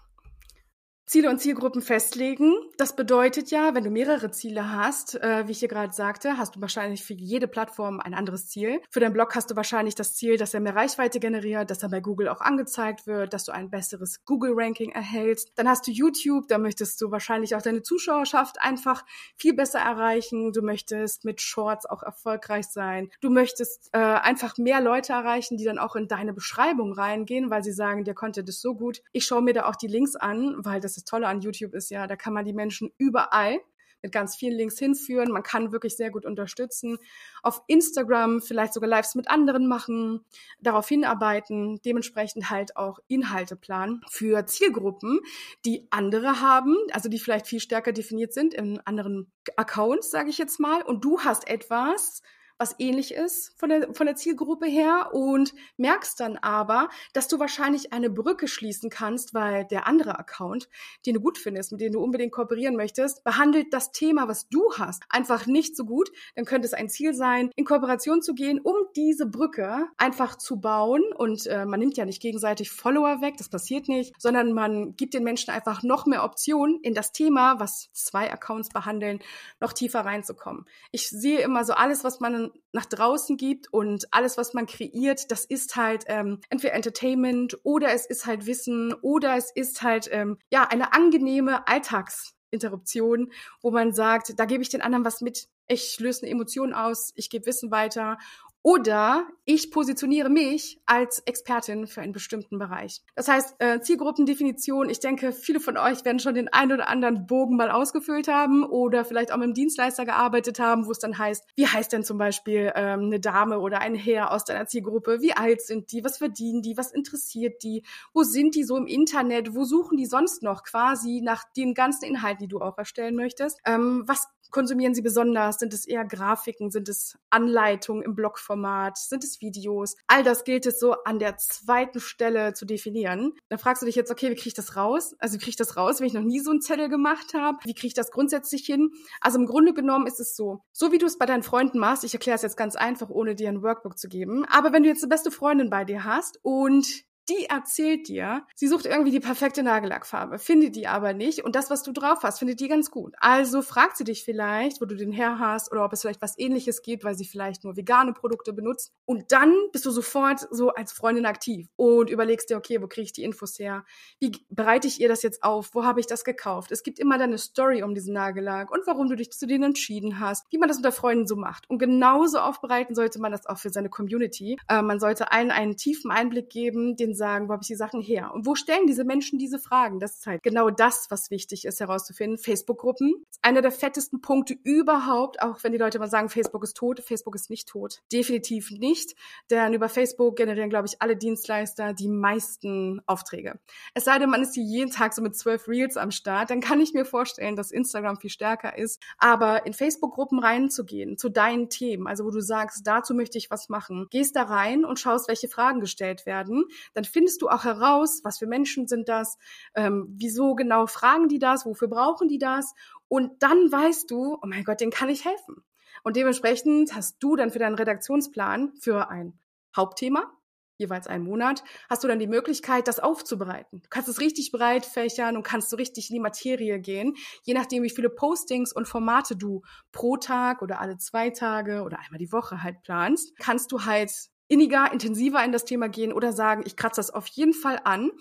Ziele 1.09 1.31
und 1.31 1.39
Zielgruppen 1.39 1.81
festlegen. 1.81 2.53
Das 2.77 2.95
bedeutet 2.95 3.49
ja, 3.49 3.73
wenn 3.73 3.83
du 3.83 3.89
mehrere 3.89 4.29
Ziele 4.29 4.71
hast, 4.71 5.15
äh, 5.15 5.47
wie 5.47 5.53
ich 5.53 5.57
hier 5.57 5.67
gerade 5.67 5.91
sagte, 5.91 6.37
hast 6.37 6.55
du 6.55 6.61
wahrscheinlich 6.61 7.03
für 7.03 7.15
jede 7.15 7.47
Plattform 7.47 7.99
ein 7.99 8.13
anderes 8.13 8.47
Ziel. 8.47 8.79
Für 8.91 8.99
deinen 8.99 9.13
Blog 9.13 9.33
hast 9.33 9.49
du 9.49 9.55
wahrscheinlich 9.55 9.95
das 9.95 10.13
Ziel, 10.13 10.37
dass 10.37 10.53
er 10.53 10.59
mehr 10.59 10.75
Reichweite 10.75 11.19
generiert, 11.19 11.71
dass 11.71 11.81
er 11.81 11.89
bei 11.89 11.99
Google 11.99 12.27
auch 12.27 12.41
angezeigt 12.41 13.07
wird, 13.07 13.33
dass 13.33 13.45
du 13.45 13.51
ein 13.51 13.71
besseres 13.71 14.23
Google-Ranking 14.25 14.91
erhältst. 14.91 15.51
Dann 15.55 15.67
hast 15.67 15.87
du 15.87 15.91
YouTube, 15.91 16.47
da 16.47 16.59
möchtest 16.59 17.01
du 17.01 17.09
wahrscheinlich 17.09 17.55
auch 17.55 17.63
deine 17.63 17.81
Zuschauerschaft 17.81 18.61
einfach 18.61 19.03
viel 19.35 19.55
besser 19.55 19.79
erreichen. 19.79 20.53
Du 20.53 20.61
möchtest 20.61 21.25
mit 21.25 21.41
Shorts 21.41 21.87
auch 21.87 22.03
erfolgreich 22.03 22.67
sein. 22.67 23.09
Du 23.19 23.31
möchtest 23.31 23.89
äh, 23.93 23.97
einfach 23.97 24.59
mehr 24.59 24.79
Leute 24.79 25.13
erreichen, 25.13 25.57
die 25.57 25.65
dann 25.65 25.79
auch 25.79 25.95
in 25.95 26.07
deine 26.07 26.33
Beschreibung 26.33 26.93
reingehen, 26.93 27.49
weil 27.49 27.63
sie 27.63 27.73
sagen, 27.73 28.03
der 28.03 28.13
Content 28.13 28.47
ist 28.47 28.61
so 28.61 28.75
gut. 28.75 29.01
Ich 29.11 29.25
schaue 29.25 29.41
mir 29.41 29.55
da 29.55 29.65
auch 29.65 29.75
die 29.75 29.87
Links 29.87 30.15
an, 30.15 30.55
weil 30.59 30.79
das 30.79 30.98
das 30.99 31.05
Tolle 31.05 31.27
an 31.27 31.41
YouTube 31.41 31.73
ist 31.73 31.89
ja, 31.89 32.07
da 32.07 32.15
kann 32.15 32.33
man 32.33 32.45
die 32.45 32.53
Menschen 32.53 32.91
überall 32.97 33.59
mit 34.01 34.11
ganz 34.11 34.35
vielen 34.35 34.57
Links 34.57 34.79
hinführen. 34.79 35.31
Man 35.31 35.43
kann 35.43 35.71
wirklich 35.71 35.95
sehr 35.95 36.11
gut 36.11 36.25
unterstützen. 36.25 36.97
Auf 37.43 37.61
Instagram 37.67 38.41
vielleicht 38.41 38.73
sogar 38.73 38.89
Lives 38.89 39.15
mit 39.15 39.29
anderen 39.29 39.67
machen, 39.67 40.25
darauf 40.61 40.87
hinarbeiten, 40.87 41.81
dementsprechend 41.83 42.49
halt 42.49 42.77
auch 42.77 42.99
Inhalte 43.07 43.55
planen 43.55 44.01
für 44.09 44.45
Zielgruppen, 44.45 45.19
die 45.65 45.87
andere 45.91 46.41
haben, 46.41 46.77
also 46.91 47.09
die 47.09 47.19
vielleicht 47.19 47.47
viel 47.47 47.59
stärker 47.59 47.91
definiert 47.91 48.33
sind 48.33 48.53
in 48.53 48.79
anderen 48.85 49.31
Accounts, 49.57 50.11
sage 50.11 50.29
ich 50.29 50.37
jetzt 50.37 50.59
mal. 50.59 50.81
Und 50.81 51.03
du 51.03 51.19
hast 51.19 51.47
etwas, 51.49 52.21
was 52.59 52.75
ähnlich 52.77 53.13
ist 53.13 53.53
von 53.57 53.69
der, 53.69 53.93
von 53.93 54.05
der 54.05 54.17
Zielgruppe 54.17 54.67
her 54.67 55.11
und 55.13 55.53
merkst 55.77 56.19
dann 56.19 56.37
aber, 56.37 56.89
dass 57.13 57.29
du 57.29 57.39
wahrscheinlich 57.39 57.93
eine 57.93 58.09
Brücke 58.09 58.49
schließen 58.49 58.89
kannst, 58.89 59.33
weil 59.33 59.65
der 59.65 59.87
andere 59.87 60.19
Account, 60.19 60.69
den 61.05 61.15
du 61.15 61.21
gut 61.21 61.37
findest, 61.37 61.71
mit 61.71 61.79
dem 61.79 61.93
du 61.93 62.03
unbedingt 62.03 62.33
kooperieren 62.33 62.75
möchtest, 62.75 63.23
behandelt 63.23 63.67
das 63.71 63.93
Thema, 63.93 64.27
was 64.27 64.49
du 64.49 64.73
hast, 64.77 65.03
einfach 65.09 65.47
nicht 65.47 65.77
so 65.77 65.85
gut. 65.85 66.11
Dann 66.35 66.43
könnte 66.43 66.67
es 66.67 66.73
ein 66.73 66.89
Ziel 66.89 67.13
sein, 67.13 67.49
in 67.55 67.63
Kooperation 67.63 68.21
zu 68.21 68.33
gehen, 68.33 68.59
um 68.59 68.75
diese 68.95 69.25
Brücke 69.25 69.87
einfach 69.97 70.37
zu 70.37 70.59
bauen. 70.59 71.03
Und 71.15 71.47
äh, 71.47 71.65
man 71.65 71.79
nimmt 71.79 71.95
ja 71.95 72.03
nicht 72.03 72.21
gegenseitig 72.21 72.71
Follower 72.71 73.21
weg, 73.21 73.35
das 73.37 73.47
passiert 73.47 73.87
nicht, 73.87 74.13
sondern 74.21 74.51
man 74.51 74.97
gibt 74.97 75.13
den 75.13 75.23
Menschen 75.23 75.51
einfach 75.51 75.81
noch 75.81 76.05
mehr 76.05 76.25
Optionen, 76.25 76.79
in 76.81 76.93
das 76.93 77.13
Thema, 77.13 77.59
was 77.61 77.89
zwei 77.93 78.31
Accounts 78.31 78.67
behandeln, 78.69 79.19
noch 79.61 79.71
tiefer 79.71 80.01
reinzukommen. 80.01 80.65
Ich 80.91 81.09
sehe 81.09 81.39
immer 81.39 81.63
so 81.63 81.73
alles, 81.73 82.03
was 82.03 82.19
man 82.19 82.48
nach 82.71 82.85
draußen 82.85 83.37
gibt 83.37 83.71
und 83.73 84.07
alles, 84.11 84.37
was 84.37 84.53
man 84.53 84.65
kreiert, 84.65 85.31
das 85.31 85.45
ist 85.45 85.75
halt 85.75 86.05
ähm, 86.07 86.39
entweder 86.49 86.73
Entertainment 86.73 87.57
oder 87.63 87.93
es 87.93 88.05
ist 88.05 88.25
halt 88.25 88.45
Wissen 88.45 88.93
oder 89.01 89.35
es 89.35 89.51
ist 89.51 89.81
halt 89.81 90.09
ähm, 90.11 90.37
ja 90.51 90.63
eine 90.63 90.93
angenehme 90.93 91.67
Alltagsinterruption, 91.67 93.31
wo 93.61 93.71
man 93.71 93.93
sagt, 93.93 94.39
da 94.39 94.45
gebe 94.45 94.61
ich 94.61 94.69
den 94.69 94.81
anderen 94.81 95.05
was 95.05 95.21
mit. 95.21 95.47
Ich 95.67 95.99
löse 95.99 96.23
eine 96.23 96.31
Emotion 96.31 96.73
aus, 96.73 97.11
ich 97.15 97.29
gebe 97.29 97.45
Wissen 97.45 97.71
weiter 97.71 98.17
oder 98.61 99.27
ich 99.45 99.71
positioniere 99.71 100.29
mich 100.29 100.79
als 100.85 101.19
Expertin 101.19 101.87
für 101.87 102.01
einen 102.01 102.11
bestimmten 102.11 102.59
Bereich. 102.59 103.01
Das 103.15 103.27
heißt, 103.27 103.55
äh, 103.59 103.79
Zielgruppendefinition, 103.81 104.89
ich 104.89 104.99
denke, 104.99 105.31
viele 105.31 105.59
von 105.59 105.77
euch 105.77 106.05
werden 106.05 106.19
schon 106.19 106.35
den 106.35 106.49
einen 106.49 106.73
oder 106.73 106.87
anderen 106.87 107.25
Bogen 107.25 107.55
mal 107.55 107.71
ausgefüllt 107.71 108.27
haben 108.27 108.63
oder 108.63 109.05
vielleicht 109.05 109.31
auch 109.31 109.37
mit 109.37 109.45
einem 109.45 109.53
Dienstleister 109.53 110.05
gearbeitet 110.05 110.59
haben, 110.59 110.85
wo 110.85 110.91
es 110.91 110.99
dann 110.99 111.17
heißt, 111.17 111.45
wie 111.55 111.67
heißt 111.67 111.91
denn 111.93 112.03
zum 112.03 112.17
Beispiel 112.17 112.71
ähm, 112.75 113.05
eine 113.05 113.19
Dame 113.19 113.59
oder 113.59 113.79
ein 113.79 113.95
Herr 113.95 114.31
aus 114.31 114.43
deiner 114.43 114.67
Zielgruppe? 114.67 115.21
Wie 115.21 115.33
alt 115.33 115.61
sind 115.61 115.91
die? 115.91 116.03
Was 116.03 116.17
verdienen 116.17 116.61
die? 116.61 116.77
Was 116.77 116.91
interessiert 116.91 117.63
die? 117.63 117.83
Wo 118.13 118.23
sind 118.23 118.55
die 118.55 118.63
so 118.63 118.77
im 118.77 118.87
Internet? 118.87 119.55
Wo 119.55 119.63
suchen 119.63 119.97
die 119.97 120.05
sonst 120.05 120.43
noch 120.43 120.63
quasi 120.63 121.21
nach 121.23 121.43
den 121.55 121.73
ganzen 121.73 122.05
Inhalten, 122.05 122.43
die 122.43 122.47
du 122.49 122.59
auch 122.59 122.77
erstellen 122.77 123.15
möchtest? 123.15 123.59
Ähm, 123.65 124.03
was 124.05 124.27
konsumieren 124.51 124.93
Sie 124.93 125.01
besonders? 125.01 125.59
Sind 125.59 125.73
es 125.73 125.87
eher 125.87 126.05
Grafiken? 126.05 126.71
Sind 126.71 126.89
es 126.89 127.17
Anleitungen 127.29 128.03
im 128.03 128.15
Blogformat? 128.49 128.97
Sind 128.97 129.23
es 129.23 129.41
Videos? 129.41 129.95
All 130.07 130.23
das 130.23 130.43
gilt 130.43 130.65
es 130.65 130.79
so 130.79 130.93
an 131.03 131.19
der 131.19 131.37
zweiten 131.37 131.99
Stelle 131.99 132.53
zu 132.53 132.65
definieren. 132.65 133.33
Dann 133.49 133.59
fragst 133.59 133.81
du 133.81 133.85
dich 133.85 133.95
jetzt, 133.95 134.11
okay, 134.11 134.29
wie 134.31 134.35
kriege 134.35 134.49
ich 134.49 134.53
das 134.53 134.75
raus? 134.75 135.15
Also 135.19 135.35
wie 135.35 135.37
kriege 135.37 135.51
ich 135.51 135.55
das 135.55 135.77
raus, 135.77 135.99
wenn 135.99 136.07
ich 136.07 136.13
noch 136.13 136.23
nie 136.23 136.39
so 136.39 136.51
einen 136.51 136.61
Zettel 136.61 136.89
gemacht 136.89 137.33
habe? 137.33 137.57
Wie 137.63 137.73
kriege 137.73 137.87
ich 137.87 137.93
das 137.93 138.11
grundsätzlich 138.11 138.65
hin? 138.65 138.91
Also 139.21 139.39
im 139.39 139.45
Grunde 139.45 139.73
genommen 139.73 140.07
ist 140.07 140.19
es 140.19 140.35
so, 140.35 140.63
so 140.71 140.91
wie 140.91 140.97
du 140.97 141.05
es 141.05 141.17
bei 141.17 141.25
deinen 141.25 141.43
Freunden 141.43 141.79
machst, 141.79 142.03
ich 142.03 142.13
erkläre 142.13 142.35
es 142.35 142.41
jetzt 142.41 142.57
ganz 142.57 142.75
einfach, 142.75 143.09
ohne 143.09 143.35
dir 143.35 143.49
ein 143.49 143.61
Workbook 143.61 143.97
zu 143.97 144.07
geben, 144.07 144.45
aber 144.45 144.73
wenn 144.73 144.83
du 144.83 144.89
jetzt 144.89 145.03
eine 145.03 145.09
beste 145.09 145.31
Freundin 145.31 145.69
bei 145.69 145.85
dir 145.85 146.03
hast 146.03 146.39
und 146.41 147.03
die 147.29 147.45
erzählt 147.45 148.07
dir, 148.07 148.45
sie 148.55 148.67
sucht 148.67 148.85
irgendwie 148.85 149.11
die 149.11 149.19
perfekte 149.19 149.63
Nagellackfarbe, 149.63 150.39
findet 150.39 150.75
die 150.75 150.87
aber 150.87 151.13
nicht 151.13 151.43
und 151.43 151.55
das, 151.55 151.69
was 151.69 151.83
du 151.83 151.91
drauf 151.91 152.19
hast, 152.23 152.39
findet 152.39 152.59
die 152.59 152.67
ganz 152.67 152.91
gut. 152.91 153.15
Also 153.19 153.61
fragt 153.61 153.97
sie 153.97 154.03
dich 154.03 154.23
vielleicht, 154.23 154.81
wo 154.81 154.85
du 154.85 154.95
den 154.95 155.11
her 155.11 155.39
hast 155.39 155.71
oder 155.71 155.85
ob 155.85 155.93
es 155.93 156.01
vielleicht 156.01 156.21
was 156.21 156.37
ähnliches 156.37 156.81
gibt, 156.81 157.03
weil 157.03 157.15
sie 157.15 157.25
vielleicht 157.25 157.63
nur 157.63 157.77
vegane 157.77 158.13
Produkte 158.13 158.53
benutzt 158.53 158.91
und 159.05 159.31
dann 159.31 159.53
bist 159.71 159.85
du 159.85 159.91
sofort 159.91 160.47
so 160.51 160.69
als 160.69 160.91
Freundin 160.91 161.25
aktiv 161.25 161.67
und 161.75 162.09
überlegst 162.09 162.49
dir, 162.49 162.57
okay, 162.57 162.81
wo 162.81 162.87
kriege 162.87 163.05
ich 163.05 163.13
die 163.13 163.23
Infos 163.23 163.59
her? 163.59 163.85
Wie 164.19 164.31
bereite 164.49 164.87
ich 164.87 164.99
ihr 164.99 165.09
das 165.09 165.21
jetzt 165.21 165.43
auf? 165.43 165.73
Wo 165.73 165.83
habe 165.83 165.99
ich 165.99 166.07
das 166.07 166.23
gekauft? 166.23 166.71
Es 166.71 166.83
gibt 166.83 166.99
immer 166.99 167.17
dann 167.17 167.29
eine 167.29 167.37
Story 167.37 167.83
um 167.83 167.93
diesen 167.93 168.13
Nagellack 168.13 168.71
und 168.71 168.85
warum 168.87 169.07
du 169.07 169.15
dich 169.15 169.31
zu 169.31 169.45
denen 169.45 169.65
entschieden 169.65 170.19
hast, 170.19 170.45
wie 170.51 170.57
man 170.57 170.67
das 170.67 170.77
unter 170.77 170.91
Freunden 170.91 171.27
so 171.27 171.35
macht. 171.35 171.69
Und 171.69 171.77
genauso 171.77 172.39
aufbereiten 172.39 172.95
sollte 172.95 173.19
man 173.19 173.31
das 173.31 173.45
auch 173.45 173.57
für 173.57 173.69
seine 173.69 173.89
Community. 173.89 174.57
Äh, 174.67 174.81
man 174.81 174.99
sollte 174.99 175.31
allen 175.31 175.51
einen 175.51 175.77
tiefen 175.77 176.11
Einblick 176.11 176.49
geben, 176.49 176.95
den 176.95 177.15
sagen, 177.19 177.47
wo 177.47 177.53
habe 177.53 177.61
ich 177.61 177.67
die 177.67 177.75
Sachen 177.75 178.01
her? 178.01 178.31
Und 178.33 178.47
wo 178.47 178.55
stellen 178.55 178.87
diese 178.87 179.03
Menschen 179.03 179.37
diese 179.37 179.59
Fragen? 179.59 179.99
Das 179.99 180.15
ist 180.15 180.25
halt 180.25 180.41
genau 180.41 180.71
das, 180.71 181.05
was 181.11 181.29
wichtig 181.29 181.65
ist 181.65 181.79
herauszufinden. 181.79 182.39
Facebook-Gruppen 182.39 183.13
ist 183.29 183.39
einer 183.43 183.61
der 183.61 183.71
fettesten 183.71 184.21
Punkte 184.21 184.55
überhaupt, 184.63 185.41
auch 185.41 185.63
wenn 185.63 185.71
die 185.71 185.77
Leute 185.77 185.99
mal 185.99 186.09
sagen, 186.09 186.29
Facebook 186.29 186.63
ist 186.63 186.75
tot. 186.75 187.01
Facebook 187.01 187.35
ist 187.35 187.51
nicht 187.51 187.67
tot. 187.67 188.01
Definitiv 188.11 188.71
nicht. 188.71 189.15
Denn 189.51 189.73
über 189.73 189.89
Facebook 189.89 190.35
generieren, 190.35 190.69
glaube 190.69 190.87
ich, 190.87 191.01
alle 191.01 191.15
Dienstleister 191.15 191.93
die 191.93 192.07
meisten 192.07 193.01
Aufträge. 193.05 193.59
Es 193.93 194.05
sei 194.05 194.17
denn, 194.17 194.29
man 194.29 194.41
ist 194.41 194.55
hier 194.55 194.63
jeden 194.63 194.91
Tag 194.91 195.13
so 195.13 195.21
mit 195.21 195.35
zwölf 195.35 195.67
Reels 195.67 195.97
am 195.97 196.11
Start, 196.11 196.49
dann 196.49 196.61
kann 196.61 196.79
ich 196.79 196.93
mir 196.93 197.05
vorstellen, 197.05 197.55
dass 197.55 197.71
Instagram 197.71 198.17
viel 198.17 198.29
stärker 198.29 198.77
ist. 198.77 199.01
Aber 199.17 199.65
in 199.65 199.73
Facebook-Gruppen 199.73 200.39
reinzugehen, 200.39 201.17
zu 201.17 201.29
deinen 201.29 201.69
Themen, 201.69 202.07
also 202.07 202.25
wo 202.25 202.31
du 202.31 202.41
sagst, 202.41 202.87
dazu 202.87 203.13
möchte 203.13 203.37
ich 203.37 203.51
was 203.51 203.69
machen, 203.69 204.07
gehst 204.09 204.35
da 204.35 204.43
rein 204.43 204.85
und 204.85 204.99
schaust, 204.99 205.27
welche 205.27 205.49
Fragen 205.49 205.81
gestellt 205.81 206.25
werden, 206.25 206.65
dann 206.93 207.03
findest 207.09 207.41
du 207.41 207.49
auch 207.49 207.63
heraus, 207.63 208.21
was 208.23 208.39
für 208.39 208.47
Menschen 208.47 208.87
sind 208.87 209.09
das, 209.09 209.37
ähm, 209.75 210.07
wieso 210.09 210.55
genau 210.55 210.87
fragen 210.87 211.27
die 211.27 211.39
das, 211.39 211.65
wofür 211.65 211.87
brauchen 211.87 212.27
die 212.27 212.39
das 212.39 212.73
Und 213.07 213.41
dann 213.41 213.71
weißt 213.71 214.09
du, 214.11 214.37
oh 214.41 214.47
mein 214.47 214.63
Gott, 214.63 214.81
den 214.81 214.91
kann 214.91 215.09
ich 215.09 215.25
helfen. 215.25 215.63
Und 216.03 216.15
dementsprechend 216.15 216.95
hast 216.95 217.17
du 217.19 217.35
dann 217.35 217.51
für 217.51 217.59
deinen 217.59 217.75
Redaktionsplan 217.75 218.73
für 218.79 219.09
ein 219.09 219.37
Hauptthema, 219.75 220.31
jeweils 220.77 221.07
einen 221.07 221.25
Monat, 221.25 221.63
hast 221.89 222.03
du 222.03 222.07
dann 222.07 222.19
die 222.19 222.27
Möglichkeit, 222.27 222.87
das 222.87 222.99
aufzubereiten. 222.99 223.81
Du 223.81 223.89
kannst 223.89 224.07
es 224.07 224.19
richtig 224.19 224.51
breit 224.51 224.85
fächern 224.85 225.35
und 225.35 225.43
kannst 225.43 225.69
so 225.69 225.75
richtig 225.75 226.09
in 226.09 226.15
die 226.15 226.21
Materie 226.21 226.79
gehen, 226.79 227.15
je 227.43 227.53
nachdem, 227.53 227.83
wie 227.83 227.89
viele 227.89 228.09
Postings 228.09 228.71
und 228.71 228.87
Formate 228.87 229.35
du 229.35 229.61
pro 229.91 230.15
Tag 230.17 230.61
oder 230.61 230.79
alle 230.79 230.97
zwei 230.97 231.29
Tage 231.31 231.83
oder 231.83 231.99
einmal 231.99 232.17
die 232.17 232.31
Woche 232.31 232.63
halt 232.63 232.81
planst, 232.81 233.35
kannst 233.37 233.71
du 233.71 233.83
halt 233.83 234.11
inniger, 234.49 234.91
intensiver 234.91 235.43
in 235.43 235.53
das 235.53 235.63
Thema 235.63 235.87
gehen 235.87 236.11
oder 236.11 236.33
sagen, 236.33 236.63
ich 236.65 236.75
kratze 236.75 236.99
das 236.99 237.11
auf 237.11 237.27
jeden 237.27 237.53
Fall 237.53 237.79
an. 237.85 238.11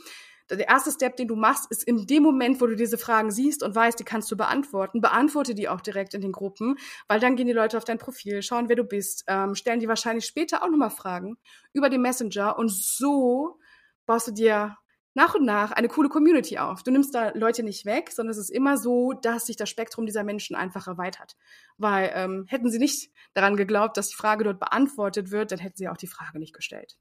Der 0.51 0.67
erste 0.67 0.91
Step, 0.91 1.17
den 1.17 1.29
du 1.29 1.37
machst, 1.37 1.71
ist 1.71 1.83
in 1.83 2.07
dem 2.07 2.23
Moment, 2.23 2.61
wo 2.61 2.67
du 2.67 2.75
diese 2.75 2.97
Fragen 2.97 3.31
siehst 3.31 3.63
und 3.63 3.75
weißt, 3.75 3.99
die 3.99 4.05
kannst 4.05 4.31
du 4.31 4.37
beantworten, 4.37 5.01
beantworte 5.03 5.55
die 5.55 5.69
auch 5.69 5.83
direkt 5.83 6.15
in 6.15 6.23
den 6.23 6.33
Gruppen, 6.33 6.77
weil 7.07 7.21
dann 7.21 7.37
gehen 7.37 7.47
die 7.47 7.53
Leute 7.53 7.77
auf 7.77 7.85
dein 7.85 7.99
Profil, 7.99 8.41
schauen, 8.43 8.69
wer 8.71 8.77
du 8.77 8.85
bist, 8.85 9.25
ähm, 9.27 9.55
stellen 9.55 9.81
die 9.81 9.89
wahrscheinlich 9.89 10.25
später 10.25 10.63
auch 10.63 10.71
nochmal 10.71 10.91
Fragen 10.91 11.37
über 11.75 11.91
den 11.91 12.01
Messenger 12.01 12.59
und 12.59 12.71
so 12.71 13.59
baust 14.07 14.29
du 14.29 14.33
dir 14.33 14.79
nach 15.15 15.35
und 15.35 15.45
nach 15.45 15.73
eine 15.73 15.89
coole 15.89 16.09
Community 16.09 16.59
auf. 16.59 16.83
Du 16.83 16.91
nimmst 16.91 17.15
da 17.15 17.31
Leute 17.35 17.63
nicht 17.63 17.85
weg, 17.85 18.11
sondern 18.13 18.33
es 18.33 18.39
ist 18.39 18.51
immer 18.51 18.77
so, 18.77 19.13
dass 19.13 19.47
sich 19.47 19.57
das 19.57 19.69
Spektrum 19.69 20.07
dieser 20.07 20.25
Menschen 20.25 20.55
einfach 20.55 20.87
erweitert. 20.87 21.37
Weil 21.77 22.11
ähm, 22.15 22.45
hätten 22.49 22.71
sie 22.71 22.79
nicht 22.79 23.11
daran 23.35 23.57
geglaubt, 23.57 23.97
dass 23.97 24.09
die 24.09 24.17
Frage 24.17 24.45
dort 24.45 24.61
beantwortet 24.61 25.31
wird, 25.31 25.53
dann 25.53 25.59
hätten 25.59 25.77
sie 25.77 25.89
auch 25.89 25.97
die 25.97 26.07
Frage 26.07 26.39
nicht 26.39 26.55
gestellt. 26.55 26.97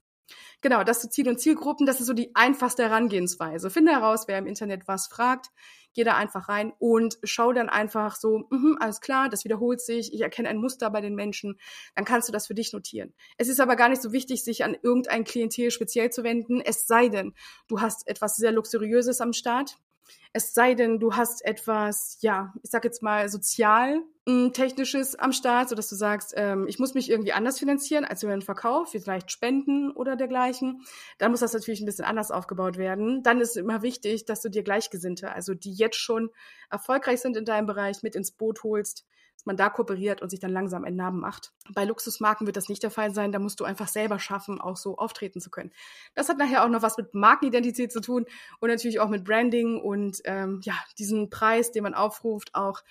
Genau, 0.60 0.84
das 0.84 1.00
zu 1.00 1.08
Ziel- 1.08 1.28
und 1.28 1.40
Zielgruppen, 1.40 1.86
das 1.86 2.00
ist 2.00 2.06
so 2.06 2.12
die 2.12 2.34
einfachste 2.34 2.82
Herangehensweise. 2.82 3.70
Finde 3.70 3.92
heraus, 3.92 4.24
wer 4.26 4.38
im 4.38 4.46
Internet 4.46 4.88
was 4.88 5.06
fragt, 5.06 5.50
geh 5.94 6.04
da 6.04 6.16
einfach 6.16 6.48
rein 6.48 6.72
und 6.78 7.18
schau 7.24 7.52
dann 7.52 7.68
einfach 7.68 8.16
so, 8.16 8.46
mh, 8.50 8.76
alles 8.80 9.00
klar, 9.00 9.28
das 9.28 9.44
wiederholt 9.44 9.80
sich, 9.80 10.12
ich 10.12 10.20
erkenne 10.20 10.48
ein 10.48 10.58
Muster 10.58 10.90
bei 10.90 11.00
den 11.00 11.14
Menschen, 11.14 11.58
dann 11.94 12.04
kannst 12.04 12.28
du 12.28 12.32
das 12.32 12.46
für 12.46 12.54
dich 12.54 12.72
notieren. 12.72 13.14
Es 13.36 13.48
ist 13.48 13.60
aber 13.60 13.76
gar 13.76 13.88
nicht 13.88 14.02
so 14.02 14.12
wichtig, 14.12 14.44
sich 14.44 14.64
an 14.64 14.76
irgendein 14.82 15.24
Klientel 15.24 15.70
speziell 15.70 16.10
zu 16.10 16.24
wenden, 16.24 16.60
es 16.60 16.86
sei 16.86 17.08
denn, 17.08 17.34
du 17.68 17.80
hast 17.80 18.06
etwas 18.08 18.36
sehr 18.36 18.52
Luxuriöses 18.52 19.20
am 19.20 19.32
Start, 19.32 19.76
es 20.32 20.54
sei 20.54 20.74
denn, 20.74 21.00
du 21.00 21.14
hast 21.14 21.44
etwas, 21.44 22.18
ja, 22.20 22.52
ich 22.62 22.70
sag 22.70 22.84
jetzt 22.84 23.02
mal 23.02 23.28
sozial 23.28 24.02
technisches 24.52 25.14
am 25.14 25.32
Start, 25.32 25.68
so 25.70 25.74
dass 25.74 25.88
du 25.88 25.96
sagst, 25.96 26.34
ähm, 26.36 26.66
ich 26.68 26.78
muss 26.78 26.94
mich 26.94 27.10
irgendwie 27.10 27.32
anders 27.32 27.58
finanzieren 27.58 28.04
als 28.04 28.22
über 28.22 28.32
den 28.32 28.42
Verkauf, 28.42 28.90
vielleicht 28.90 29.30
Spenden 29.30 29.90
oder 29.90 30.16
dergleichen. 30.16 30.82
Dann 31.18 31.30
muss 31.30 31.40
das 31.40 31.54
natürlich 31.54 31.80
ein 31.80 31.86
bisschen 31.86 32.04
anders 32.04 32.30
aufgebaut 32.30 32.76
werden. 32.76 33.22
Dann 33.22 33.40
ist 33.40 33.50
es 33.50 33.56
immer 33.56 33.82
wichtig, 33.82 34.26
dass 34.26 34.42
du 34.42 34.50
dir 34.50 34.62
Gleichgesinnte, 34.62 35.32
also 35.32 35.54
die 35.54 35.72
jetzt 35.72 35.96
schon 35.96 36.30
erfolgreich 36.70 37.20
sind 37.20 37.36
in 37.36 37.44
deinem 37.44 37.66
Bereich, 37.66 38.02
mit 38.02 38.14
ins 38.14 38.30
Boot 38.30 38.62
holst, 38.62 39.06
dass 39.34 39.46
man 39.46 39.56
da 39.56 39.70
kooperiert 39.70 40.20
und 40.20 40.30
sich 40.30 40.40
dann 40.40 40.50
langsam 40.50 40.84
einen 40.84 40.96
Namen 40.96 41.20
macht. 41.20 41.52
Bei 41.72 41.84
Luxusmarken 41.84 42.46
wird 42.46 42.56
das 42.56 42.68
nicht 42.68 42.82
der 42.82 42.90
Fall 42.90 43.14
sein. 43.14 43.32
Da 43.32 43.38
musst 43.38 43.60
du 43.60 43.64
einfach 43.64 43.88
selber 43.88 44.18
schaffen, 44.18 44.60
auch 44.60 44.76
so 44.76 44.96
auftreten 44.96 45.40
zu 45.40 45.48
können. 45.48 45.72
Das 46.14 46.28
hat 46.28 46.38
nachher 46.38 46.64
auch 46.64 46.68
noch 46.68 46.82
was 46.82 46.98
mit 46.98 47.14
Markenidentität 47.14 47.92
zu 47.92 48.00
tun 48.00 48.26
und 48.60 48.68
natürlich 48.68 49.00
auch 49.00 49.08
mit 49.08 49.24
Branding 49.24 49.80
und 49.80 50.20
ähm, 50.24 50.60
ja, 50.64 50.74
diesen 50.98 51.30
Preis, 51.30 51.70
den 51.70 51.84
man 51.84 51.94
aufruft, 51.94 52.54
auch 52.54 52.82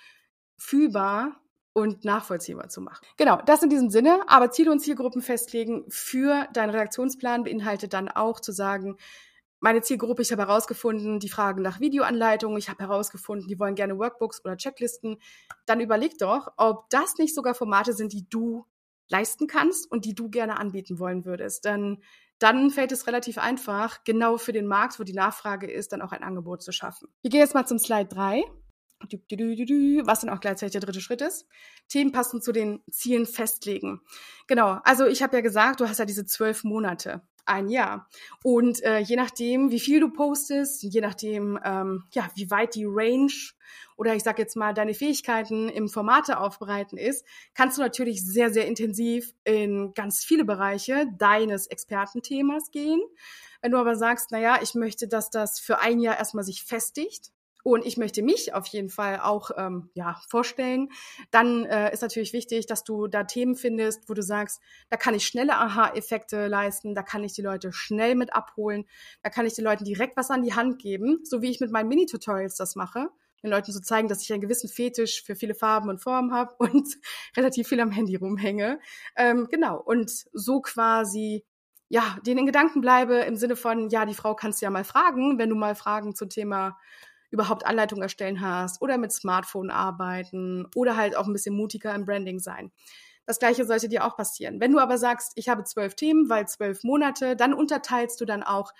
fühlbar 0.58 1.40
und 1.72 2.04
nachvollziehbar 2.04 2.68
zu 2.68 2.80
machen. 2.80 3.06
Genau, 3.16 3.40
das 3.46 3.62
in 3.62 3.70
diesem 3.70 3.90
Sinne. 3.90 4.20
Aber 4.26 4.50
Ziele 4.50 4.72
und 4.72 4.80
Zielgruppen 4.80 5.22
festlegen 5.22 5.84
für 5.88 6.48
deinen 6.52 6.70
Redaktionsplan 6.70 7.44
beinhaltet 7.44 7.92
dann 7.92 8.08
auch 8.08 8.40
zu 8.40 8.52
sagen, 8.52 8.96
meine 9.60 9.82
Zielgruppe, 9.82 10.22
ich 10.22 10.30
habe 10.30 10.42
herausgefunden, 10.42 11.18
die 11.18 11.28
fragen 11.28 11.62
nach 11.62 11.80
Videoanleitungen, 11.80 12.58
ich 12.58 12.68
habe 12.68 12.84
herausgefunden, 12.84 13.48
die 13.48 13.58
wollen 13.58 13.74
gerne 13.74 13.98
Workbooks 13.98 14.44
oder 14.44 14.56
Checklisten. 14.56 15.18
Dann 15.66 15.80
überleg 15.80 16.16
doch, 16.18 16.52
ob 16.56 16.88
das 16.90 17.16
nicht 17.18 17.34
sogar 17.34 17.54
Formate 17.54 17.92
sind, 17.92 18.12
die 18.12 18.28
du 18.28 18.66
leisten 19.08 19.46
kannst 19.46 19.90
und 19.90 20.04
die 20.04 20.14
du 20.14 20.28
gerne 20.28 20.58
anbieten 20.58 20.98
wollen 20.98 21.24
würdest. 21.24 21.64
Dann, 21.64 22.02
dann 22.38 22.70
fällt 22.70 22.92
es 22.92 23.06
relativ 23.06 23.38
einfach, 23.38 24.04
genau 24.04 24.36
für 24.36 24.52
den 24.52 24.66
Markt, 24.66 25.00
wo 25.00 25.04
die 25.04 25.12
Nachfrage 25.12 25.68
ist, 25.68 25.92
dann 25.92 26.02
auch 26.02 26.12
ein 26.12 26.22
Angebot 26.22 26.62
zu 26.62 26.70
schaffen. 26.70 27.08
Wir 27.22 27.30
gehen 27.30 27.40
jetzt 27.40 27.54
mal 27.54 27.66
zum 27.66 27.78
Slide 27.78 28.06
3 28.06 28.44
was 29.00 30.20
dann 30.20 30.30
auch 30.30 30.40
gleichzeitig 30.40 30.72
der 30.72 30.80
dritte 30.80 31.00
Schritt 31.00 31.20
ist. 31.20 31.46
Themen 31.88 32.12
passend 32.12 32.44
zu 32.44 32.52
den 32.52 32.82
Zielen 32.90 33.26
festlegen. 33.26 34.00
Genau, 34.46 34.78
also 34.84 35.06
ich 35.06 35.22
habe 35.22 35.36
ja 35.36 35.42
gesagt, 35.42 35.80
du 35.80 35.88
hast 35.88 35.98
ja 35.98 36.04
diese 36.04 36.26
zwölf 36.26 36.64
Monate 36.64 37.22
ein 37.48 37.68
Jahr. 37.68 38.08
Und 38.42 38.82
äh, 38.82 38.98
je 38.98 39.16
nachdem, 39.16 39.70
wie 39.70 39.80
viel 39.80 40.00
du 40.00 40.10
postest, 40.10 40.82
je 40.82 41.00
nachdem, 41.00 41.58
ähm, 41.64 42.04
ja, 42.12 42.28
wie 42.34 42.50
weit 42.50 42.74
die 42.74 42.86
Range 42.86 43.32
oder 43.96 44.14
ich 44.14 44.22
sage 44.22 44.42
jetzt 44.42 44.56
mal 44.56 44.74
deine 44.74 44.94
Fähigkeiten 44.94 45.68
im 45.68 45.88
Formate 45.88 46.38
aufbereiten 46.38 46.98
ist, 46.98 47.24
kannst 47.54 47.78
du 47.78 47.82
natürlich 47.82 48.24
sehr, 48.24 48.52
sehr 48.52 48.66
intensiv 48.66 49.32
in 49.44 49.92
ganz 49.94 50.24
viele 50.24 50.44
Bereiche 50.44 51.06
deines 51.18 51.66
Expertenthemas 51.66 52.70
gehen. 52.70 53.00
Wenn 53.60 53.72
du 53.72 53.78
aber 53.78 53.96
sagst, 53.96 54.28
na 54.30 54.38
ja, 54.38 54.60
ich 54.62 54.74
möchte, 54.74 55.08
dass 55.08 55.30
das 55.30 55.58
für 55.58 55.80
ein 55.80 55.98
Jahr 56.00 56.16
erstmal 56.16 56.44
sich 56.44 56.62
festigt, 56.62 57.32
und 57.74 57.86
ich 57.86 57.96
möchte 57.96 58.22
mich 58.22 58.54
auf 58.54 58.66
jeden 58.66 58.88
Fall 58.88 59.20
auch 59.20 59.50
ähm, 59.56 59.90
ja, 59.94 60.20
vorstellen, 60.28 60.88
dann 61.30 61.64
äh, 61.64 61.92
ist 61.92 62.02
natürlich 62.02 62.32
wichtig, 62.32 62.66
dass 62.66 62.84
du 62.84 63.06
da 63.06 63.24
Themen 63.24 63.54
findest, 63.54 64.08
wo 64.08 64.14
du 64.14 64.22
sagst, 64.22 64.60
da 64.90 64.96
kann 64.96 65.14
ich 65.14 65.26
schnelle 65.26 65.56
Aha-Effekte 65.56 66.46
leisten, 66.46 66.94
da 66.94 67.02
kann 67.02 67.24
ich 67.24 67.32
die 67.32 67.42
Leute 67.42 67.72
schnell 67.72 68.14
mit 68.14 68.34
abholen, 68.34 68.84
da 69.22 69.30
kann 69.30 69.46
ich 69.46 69.54
den 69.54 69.64
Leuten 69.64 69.84
direkt 69.84 70.16
was 70.16 70.30
an 70.30 70.42
die 70.42 70.54
Hand 70.54 70.78
geben, 70.80 71.20
so 71.24 71.42
wie 71.42 71.50
ich 71.50 71.60
mit 71.60 71.70
meinen 71.70 71.88
Mini-Tutorials 71.88 72.56
das 72.56 72.76
mache. 72.76 73.08
Den 73.42 73.50
Leuten 73.50 73.70
zu 73.70 73.80
zeigen, 73.80 74.08
dass 74.08 74.22
ich 74.22 74.32
einen 74.32 74.42
gewissen 74.42 74.68
Fetisch 74.68 75.22
für 75.22 75.36
viele 75.36 75.54
Farben 75.54 75.88
und 75.88 76.02
Formen 76.02 76.32
habe 76.32 76.54
und 76.58 76.88
relativ 77.36 77.68
viel 77.68 77.80
am 77.80 77.92
Handy 77.92 78.16
rumhänge. 78.16 78.80
Ähm, 79.16 79.46
genau, 79.48 79.80
und 79.80 80.10
so 80.32 80.60
quasi 80.60 81.44
ja, 81.88 82.18
denen 82.26 82.40
in 82.40 82.46
Gedanken 82.46 82.80
bleibe 82.80 83.16
im 83.20 83.36
Sinne 83.36 83.56
von, 83.56 83.88
ja, 83.88 84.04
die 84.04 84.14
Frau 84.14 84.34
kannst 84.34 84.60
du 84.60 84.66
ja 84.66 84.70
mal 84.70 84.84
fragen, 84.84 85.38
wenn 85.38 85.48
du 85.48 85.56
mal 85.56 85.74
Fragen 85.74 86.14
zum 86.14 86.28
Thema 86.28 86.78
überhaupt 87.30 87.66
Anleitung 87.66 88.02
erstellen 88.02 88.40
hast 88.40 88.80
oder 88.82 88.98
mit 88.98 89.12
Smartphone 89.12 89.70
arbeiten 89.70 90.66
oder 90.74 90.96
halt 90.96 91.16
auch 91.16 91.26
ein 91.26 91.32
bisschen 91.32 91.54
mutiger 91.54 91.94
im 91.94 92.04
Branding 92.04 92.38
sein. 92.38 92.72
Das 93.26 93.38
gleiche 93.38 93.66
sollte 93.66 93.90
dir 93.90 94.06
auch 94.06 94.16
passieren. 94.16 94.58
Wenn 94.60 94.72
du 94.72 94.78
aber 94.78 94.96
sagst, 94.96 95.32
ich 95.34 95.50
habe 95.50 95.64
zwölf 95.64 95.94
Themen, 95.94 96.30
weil 96.30 96.48
zwölf 96.48 96.82
Monate, 96.82 97.36
dann 97.36 97.52
unterteilst 97.52 98.18
du 98.20 98.24
dann 98.24 98.42
auch 98.42 98.72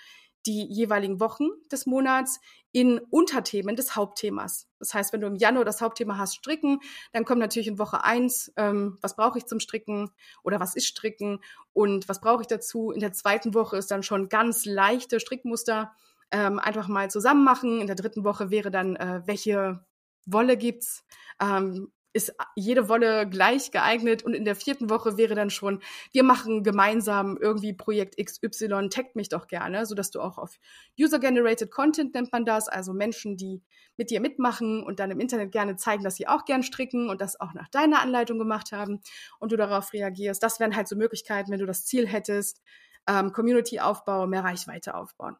die 0.45 0.65
jeweiligen 0.65 1.19
Wochen 1.19 1.49
des 1.71 1.85
Monats 1.85 2.39
in 2.71 2.99
Unterthemen 3.09 3.75
des 3.75 3.95
Hauptthemas. 3.95 4.67
Das 4.79 4.93
heißt, 4.93 5.11
wenn 5.11 5.21
du 5.21 5.27
im 5.27 5.35
Januar 5.35 5.65
das 5.65 5.81
Hauptthema 5.81 6.17
hast, 6.17 6.35
Stricken, 6.35 6.79
dann 7.11 7.25
kommt 7.25 7.39
natürlich 7.39 7.67
in 7.67 7.79
Woche 7.79 8.03
eins, 8.03 8.51
ähm, 8.55 8.97
was 9.01 9.15
brauche 9.15 9.37
ich 9.37 9.45
zum 9.45 9.59
Stricken 9.59 10.11
oder 10.43 10.59
was 10.59 10.75
ist 10.75 10.87
Stricken 10.87 11.39
und 11.73 12.07
was 12.07 12.21
brauche 12.21 12.41
ich 12.41 12.47
dazu. 12.47 12.91
In 12.91 12.99
der 12.99 13.11
zweiten 13.11 13.53
Woche 13.53 13.77
ist 13.77 13.91
dann 13.91 14.03
schon 14.03 14.29
ganz 14.29 14.65
leichte 14.65 15.19
Strickmuster 15.19 15.91
ähm, 16.31 16.59
einfach 16.59 16.87
mal 16.87 17.09
zusammen 17.09 17.43
machen. 17.43 17.81
In 17.81 17.87
der 17.87 17.95
dritten 17.95 18.23
Woche 18.23 18.51
wäre 18.51 18.71
dann, 18.71 18.95
äh, 18.95 19.21
welche 19.25 19.85
Wolle 20.25 20.57
gibt's? 20.57 21.03
Ähm, 21.41 21.91
ist 22.11 22.33
jede 22.55 22.89
Wolle 22.89 23.29
gleich 23.29 23.71
geeignet 23.71 24.23
und 24.23 24.33
in 24.33 24.43
der 24.43 24.55
vierten 24.55 24.89
Woche 24.89 25.17
wäre 25.17 25.35
dann 25.35 25.51
schon, 25.51 25.81
wir 26.11 26.23
machen 26.23 26.63
gemeinsam 26.63 27.37
irgendwie 27.39 27.73
Projekt 27.73 28.17
XY, 28.17 28.89
taggt 28.89 29.15
mich 29.15 29.29
doch 29.29 29.47
gerne, 29.47 29.85
so 29.85 29.93
dass 29.93 30.09
du 30.09 30.19
auch 30.19 30.39
auf 30.39 30.57
User-Generated 30.99 31.69
Content 31.69 32.15
nennt 32.15 32.31
man 32.31 32.45
das, 32.45 32.67
also 32.67 32.93
Menschen, 32.93 33.37
die 33.37 33.61
mit 33.95 34.09
dir 34.09 34.21
mitmachen 34.21 34.81
und 34.81 34.99
dann 34.99 35.11
im 35.11 35.19
Internet 35.19 35.51
gerne 35.51 35.75
zeigen, 35.75 36.03
dass 36.03 36.15
sie 36.15 36.27
auch 36.27 36.45
gern 36.45 36.63
stricken 36.63 37.09
und 37.09 37.21
das 37.21 37.39
auch 37.39 37.53
nach 37.53 37.69
deiner 37.69 38.01
Anleitung 38.01 38.39
gemacht 38.39 38.71
haben 38.71 39.01
und 39.39 39.51
du 39.51 39.57
darauf 39.57 39.93
reagierst. 39.93 40.41
Das 40.41 40.59
wären 40.59 40.75
halt 40.75 40.87
so 40.87 40.95
Möglichkeiten, 40.95 41.51
wenn 41.51 41.59
du 41.59 41.67
das 41.67 41.85
Ziel 41.85 42.07
hättest, 42.07 42.61
ähm, 43.07 43.31
Community-Aufbau, 43.33 44.25
mehr 44.25 44.43
Reichweite 44.43 44.95
aufbauen. 44.95 45.37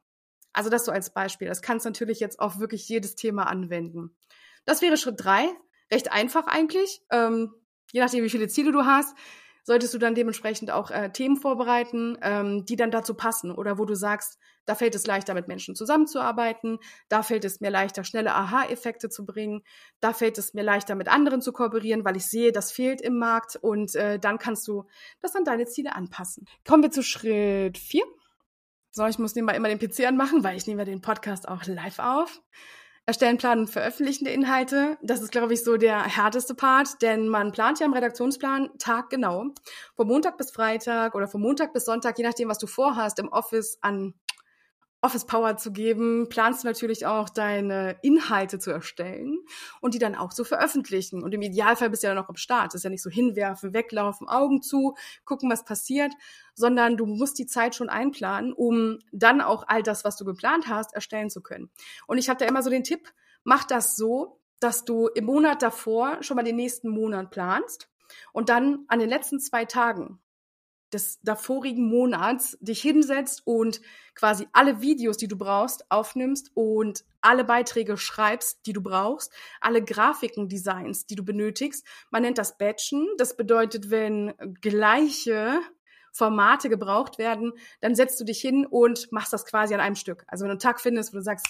Also 0.59 0.69
das 0.69 0.83
so 0.83 0.91
als 0.91 1.13
Beispiel. 1.13 1.47
Das 1.47 1.61
kannst 1.61 1.85
du 1.85 1.89
natürlich 1.89 2.19
jetzt 2.19 2.41
auf 2.41 2.59
wirklich 2.59 2.89
jedes 2.89 3.15
Thema 3.15 3.43
anwenden. 3.43 4.13
Das 4.65 4.81
wäre 4.81 4.97
Schritt 4.97 5.15
drei. 5.15 5.47
Recht 5.89 6.11
einfach 6.11 6.47
eigentlich. 6.47 7.01
Ähm, 7.11 7.53
je 7.93 8.01
nachdem, 8.01 8.25
wie 8.25 8.29
viele 8.29 8.49
Ziele 8.49 8.73
du 8.73 8.83
hast, 8.83 9.15
solltest 9.63 9.93
du 9.93 9.99
dann 9.99 10.15
dementsprechend 10.15 10.69
auch 10.69 10.91
äh, 10.91 11.13
Themen 11.13 11.37
vorbereiten, 11.37 12.17
ähm, 12.21 12.65
die 12.65 12.75
dann 12.75 12.91
dazu 12.91 13.13
passen 13.13 13.53
oder 13.53 13.77
wo 13.77 13.85
du 13.85 13.95
sagst, 13.95 14.37
da 14.65 14.75
fällt 14.75 14.95
es 14.95 15.07
leichter, 15.07 15.33
mit 15.33 15.47
Menschen 15.47 15.75
zusammenzuarbeiten, 15.77 16.79
da 17.07 17.23
fällt 17.23 17.45
es 17.45 17.61
mir 17.61 17.69
leichter, 17.69 18.03
schnelle 18.03 18.35
Aha-Effekte 18.35 19.07
zu 19.07 19.25
bringen, 19.25 19.61
da 20.01 20.11
fällt 20.11 20.37
es 20.37 20.53
mir 20.53 20.63
leichter, 20.63 20.95
mit 20.95 21.07
anderen 21.07 21.41
zu 21.41 21.53
kooperieren, 21.53 22.03
weil 22.03 22.17
ich 22.17 22.25
sehe, 22.25 22.51
das 22.51 22.73
fehlt 22.73 22.99
im 22.99 23.17
Markt 23.17 23.55
und 23.55 23.95
äh, 23.95 24.19
dann 24.19 24.39
kannst 24.39 24.67
du 24.67 24.83
das 25.21 25.37
an 25.37 25.45
deine 25.45 25.67
Ziele 25.67 25.95
anpassen. 25.95 26.43
Kommen 26.67 26.83
wir 26.83 26.91
zu 26.91 27.01
Schritt 27.01 27.77
vier. 27.77 28.03
So, 28.91 29.05
ich 29.05 29.19
muss 29.19 29.35
nebenbei 29.35 29.55
immer 29.55 29.69
den 29.69 29.79
PC 29.79 30.07
anmachen, 30.07 30.43
weil 30.43 30.57
ich 30.57 30.65
nehme 30.65 30.81
ja 30.81 30.85
den 30.85 31.01
Podcast 31.01 31.47
auch 31.47 31.65
live 31.65 31.99
auf. 31.99 32.41
Erstellen, 33.05 33.37
planen 33.37 33.61
und 33.61 33.69
veröffentlichen 33.69 34.25
der 34.25 34.35
Inhalte. 34.35 34.97
Das 35.01 35.21
ist, 35.21 35.31
glaube 35.31 35.53
ich, 35.53 35.63
so 35.63 35.77
der 35.77 36.03
härteste 36.03 36.53
Part, 36.53 37.01
denn 37.01 37.27
man 37.27 37.51
plant 37.51 37.79
ja 37.79 37.87
im 37.87 37.93
Redaktionsplan 37.93 38.69
taggenau. 38.77 39.45
Vom 39.95 40.07
Montag 40.07 40.37
bis 40.37 40.51
Freitag 40.51 41.15
oder 41.15 41.27
vom 41.27 41.41
Montag 41.41 41.73
bis 41.73 41.85
Sonntag, 41.85 42.19
je 42.19 42.23
nachdem, 42.23 42.49
was 42.49 42.59
du 42.59 42.67
vorhast, 42.67 43.17
im 43.17 43.29
Office 43.29 43.79
an 43.81 44.13
Office 45.01 45.25
Power 45.25 45.55
zu 45.55 45.71
geben, 45.71 46.27
planst 46.29 46.63
du 46.63 46.67
natürlich 46.67 47.05
auch 47.05 47.29
deine 47.29 47.97
Inhalte 48.01 48.59
zu 48.59 48.71
erstellen 48.71 49.39
und 49.79 49.93
die 49.93 49.99
dann 49.99 50.15
auch 50.15 50.33
zu 50.33 50.43
veröffentlichen. 50.43 51.23
Und 51.23 51.33
im 51.33 51.41
Idealfall 51.41 51.89
bist 51.89 52.03
du 52.03 52.07
ja 52.07 52.13
noch 52.13 52.27
am 52.27 52.35
Start. 52.35 52.73
Das 52.73 52.79
ist 52.79 52.83
ja 52.83 52.89
nicht 52.89 53.03
so 53.03 53.09
hinwerfen, 53.09 53.73
weglaufen, 53.73 54.27
Augen 54.27 54.61
zu, 54.61 54.95
gucken, 55.23 55.49
was 55.49 55.63
passiert, 55.63 56.11
sondern 56.53 56.97
du 56.97 57.05
musst 57.05 57.39
die 57.39 57.45
Zeit 57.45 57.75
schon 57.75 57.89
einplanen, 57.89 58.51
um 58.51 58.99
dann 59.13 59.39
auch 59.39 59.63
all 59.67 59.83
das, 59.83 60.03
was 60.03 60.17
du 60.17 60.25
geplant 60.25 60.67
hast, 60.67 60.93
erstellen 60.93 61.29
zu 61.29 61.41
können. 61.41 61.69
Und 62.05 62.17
ich 62.17 62.29
habe 62.29 62.39
da 62.39 62.45
immer 62.45 62.61
so 62.61 62.69
den 62.69 62.83
Tipp, 62.83 63.13
mach 63.43 63.63
das 63.63 63.95
so, 63.95 64.41
dass 64.59 64.83
du 64.83 65.07
im 65.07 65.25
Monat 65.25 65.61
davor 65.61 66.21
schon 66.21 66.35
mal 66.35 66.43
den 66.43 66.57
nächsten 66.57 66.89
Monat 66.89 67.31
planst 67.31 67.89
und 68.33 68.49
dann 68.49 68.85
an 68.87 68.99
den 68.99 69.09
letzten 69.09 69.39
zwei 69.39 69.63
Tagen 69.63 70.19
des 70.93 71.19
davorigen 71.21 71.87
Monats 71.87 72.57
dich 72.61 72.81
hinsetzt 72.81 73.41
und 73.45 73.81
quasi 74.15 74.47
alle 74.53 74.81
Videos, 74.81 75.17
die 75.17 75.27
du 75.27 75.37
brauchst, 75.37 75.89
aufnimmst 75.89 76.51
und 76.53 77.05
alle 77.21 77.43
Beiträge 77.43 77.97
schreibst, 77.97 78.65
die 78.65 78.73
du 78.73 78.81
brauchst, 78.81 79.33
alle 79.61 79.83
Grafiken, 79.83 80.49
Designs, 80.49 81.05
die 81.05 81.15
du 81.15 81.23
benötigst. 81.23 81.85
Man 82.11 82.23
nennt 82.23 82.37
das 82.37 82.57
Batchen. 82.57 83.07
Das 83.17 83.35
bedeutet, 83.35 83.89
wenn 83.89 84.33
gleiche 84.61 85.59
Formate 86.11 86.69
gebraucht 86.69 87.17
werden, 87.17 87.53
dann 87.81 87.95
setzt 87.95 88.19
du 88.19 88.25
dich 88.25 88.41
hin 88.41 88.65
und 88.65 89.11
machst 89.11 89.31
das 89.31 89.45
quasi 89.45 89.73
an 89.73 89.79
einem 89.79 89.95
Stück. 89.95 90.25
Also 90.27 90.43
wenn 90.43 90.49
du 90.49 90.53
einen 90.53 90.59
Tag 90.59 90.81
findest, 90.81 91.13
wo 91.13 91.17
du 91.17 91.23
sagst, 91.23 91.47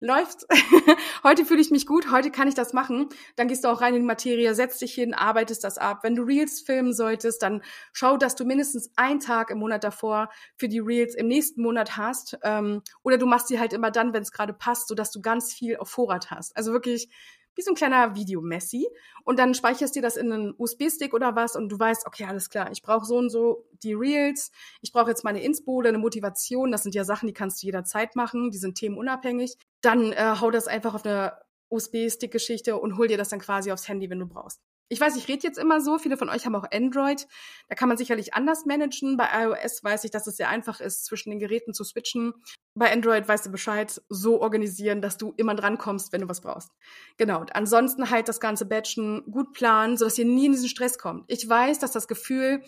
läuft. 0.00 0.46
heute 1.22 1.44
fühle 1.44 1.60
ich 1.60 1.70
mich 1.70 1.86
gut, 1.86 2.10
heute 2.10 2.30
kann 2.30 2.48
ich 2.48 2.54
das 2.54 2.72
machen. 2.72 3.08
Dann 3.36 3.48
gehst 3.48 3.64
du 3.64 3.68
auch 3.68 3.80
rein 3.80 3.94
in 3.94 4.02
die 4.02 4.06
Materie, 4.06 4.54
setzt 4.54 4.80
dich 4.80 4.94
hin, 4.94 5.14
arbeitest 5.14 5.62
das 5.62 5.78
ab. 5.78 6.00
Wenn 6.02 6.16
du 6.16 6.22
Reels 6.22 6.60
filmen 6.60 6.92
solltest, 6.92 7.42
dann 7.42 7.62
schau, 7.92 8.16
dass 8.16 8.34
du 8.34 8.44
mindestens 8.44 8.90
einen 8.96 9.20
Tag 9.20 9.50
im 9.50 9.58
Monat 9.58 9.84
davor 9.84 10.30
für 10.56 10.68
die 10.68 10.80
Reels 10.80 11.14
im 11.14 11.28
nächsten 11.28 11.62
Monat 11.62 11.96
hast. 11.96 12.38
Ähm, 12.42 12.82
oder 13.02 13.18
du 13.18 13.26
machst 13.26 13.48
sie 13.48 13.60
halt 13.60 13.72
immer 13.72 13.90
dann, 13.90 14.12
wenn 14.12 14.22
es 14.22 14.32
gerade 14.32 14.54
passt, 14.54 14.88
sodass 14.88 15.10
du 15.10 15.20
ganz 15.20 15.52
viel 15.52 15.76
auf 15.76 15.90
Vorrat 15.90 16.30
hast. 16.30 16.56
Also 16.56 16.72
wirklich 16.72 17.08
wie 17.54 17.62
so 17.62 17.72
ein 17.72 17.76
kleiner 17.76 18.14
Videomessi. 18.14 18.88
Und 19.24 19.38
dann 19.38 19.54
speicherst 19.54 19.94
du 19.94 20.00
das 20.00 20.16
in 20.16 20.32
einen 20.32 20.54
USB-Stick 20.56 21.12
oder 21.12 21.36
was 21.36 21.56
und 21.56 21.68
du 21.68 21.78
weißt, 21.78 22.06
okay, 22.06 22.24
alles 22.24 22.48
klar, 22.48 22.70
ich 22.72 22.82
brauche 22.82 23.04
so 23.04 23.16
und 23.16 23.28
so 23.28 23.66
die 23.82 23.92
Reels, 23.92 24.50
ich 24.80 24.92
brauche 24.92 25.10
jetzt 25.10 25.24
meine 25.24 25.42
Inspo 25.42 25.72
oder 25.72 25.90
eine 25.90 25.98
Motivation. 25.98 26.70
Das 26.72 26.82
sind 26.82 26.94
ja 26.94 27.04
Sachen, 27.04 27.26
die 27.26 27.34
kannst 27.34 27.62
du 27.62 27.66
jederzeit 27.66 28.16
machen, 28.16 28.50
die 28.50 28.58
sind 28.58 28.76
themenunabhängig. 28.76 29.56
Dann 29.80 30.12
äh, 30.12 30.36
hau 30.40 30.50
das 30.50 30.66
einfach 30.66 30.94
auf 30.94 31.04
eine 31.04 31.32
USB-Stick-Geschichte 31.70 32.76
und 32.76 32.98
hol 32.98 33.08
dir 33.08 33.16
das 33.16 33.28
dann 33.28 33.40
quasi 33.40 33.72
aufs 33.72 33.88
Handy, 33.88 34.10
wenn 34.10 34.18
du 34.18 34.26
brauchst. 34.26 34.60
Ich 34.92 35.00
weiß, 35.00 35.14
ich 35.14 35.28
rede 35.28 35.44
jetzt 35.44 35.56
immer 35.56 35.80
so, 35.80 35.98
viele 35.98 36.16
von 36.16 36.28
euch 36.28 36.46
haben 36.46 36.56
auch 36.56 36.66
Android. 36.72 37.28
Da 37.68 37.76
kann 37.76 37.88
man 37.88 37.96
sicherlich 37.96 38.34
anders 38.34 38.66
managen. 38.66 39.16
Bei 39.16 39.28
iOS 39.44 39.84
weiß 39.84 40.02
ich, 40.02 40.10
dass 40.10 40.26
es 40.26 40.36
sehr 40.36 40.48
einfach 40.48 40.80
ist, 40.80 41.04
zwischen 41.04 41.30
den 41.30 41.38
Geräten 41.38 41.72
zu 41.72 41.84
switchen. 41.84 42.34
Bei 42.74 42.92
Android 42.92 43.28
weißt 43.28 43.46
du 43.46 43.52
Bescheid, 43.52 44.02
so 44.08 44.40
organisieren, 44.40 45.00
dass 45.00 45.16
du 45.16 45.32
immer 45.36 45.54
drankommst, 45.54 46.12
wenn 46.12 46.22
du 46.22 46.28
was 46.28 46.40
brauchst. 46.40 46.72
Genau. 47.18 47.40
Und 47.40 47.54
ansonsten 47.54 48.10
halt 48.10 48.26
das 48.26 48.40
ganze 48.40 48.66
Batchen 48.66 49.22
gut 49.30 49.52
planen, 49.52 49.96
sodass 49.96 50.18
ihr 50.18 50.24
nie 50.24 50.46
in 50.46 50.52
diesen 50.52 50.68
Stress 50.68 50.98
kommt. 50.98 51.24
Ich 51.28 51.48
weiß, 51.48 51.78
dass 51.78 51.92
das 51.92 52.08
Gefühl, 52.08 52.60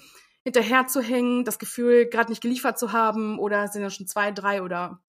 hinterher 0.45 0.87
zu 0.87 1.00
hängen, 1.00 1.45
das 1.45 1.59
Gefühl, 1.59 2.07
gerade 2.07 2.31
nicht 2.31 2.42
geliefert 2.42 2.78
zu 2.78 2.92
haben 2.92 3.40
oder 3.40 3.66
sind 3.66 3.83
ja 3.83 3.90
schon 3.90 4.07
zwei, 4.07 4.31
drei 4.31 4.62
oder 4.62 5.00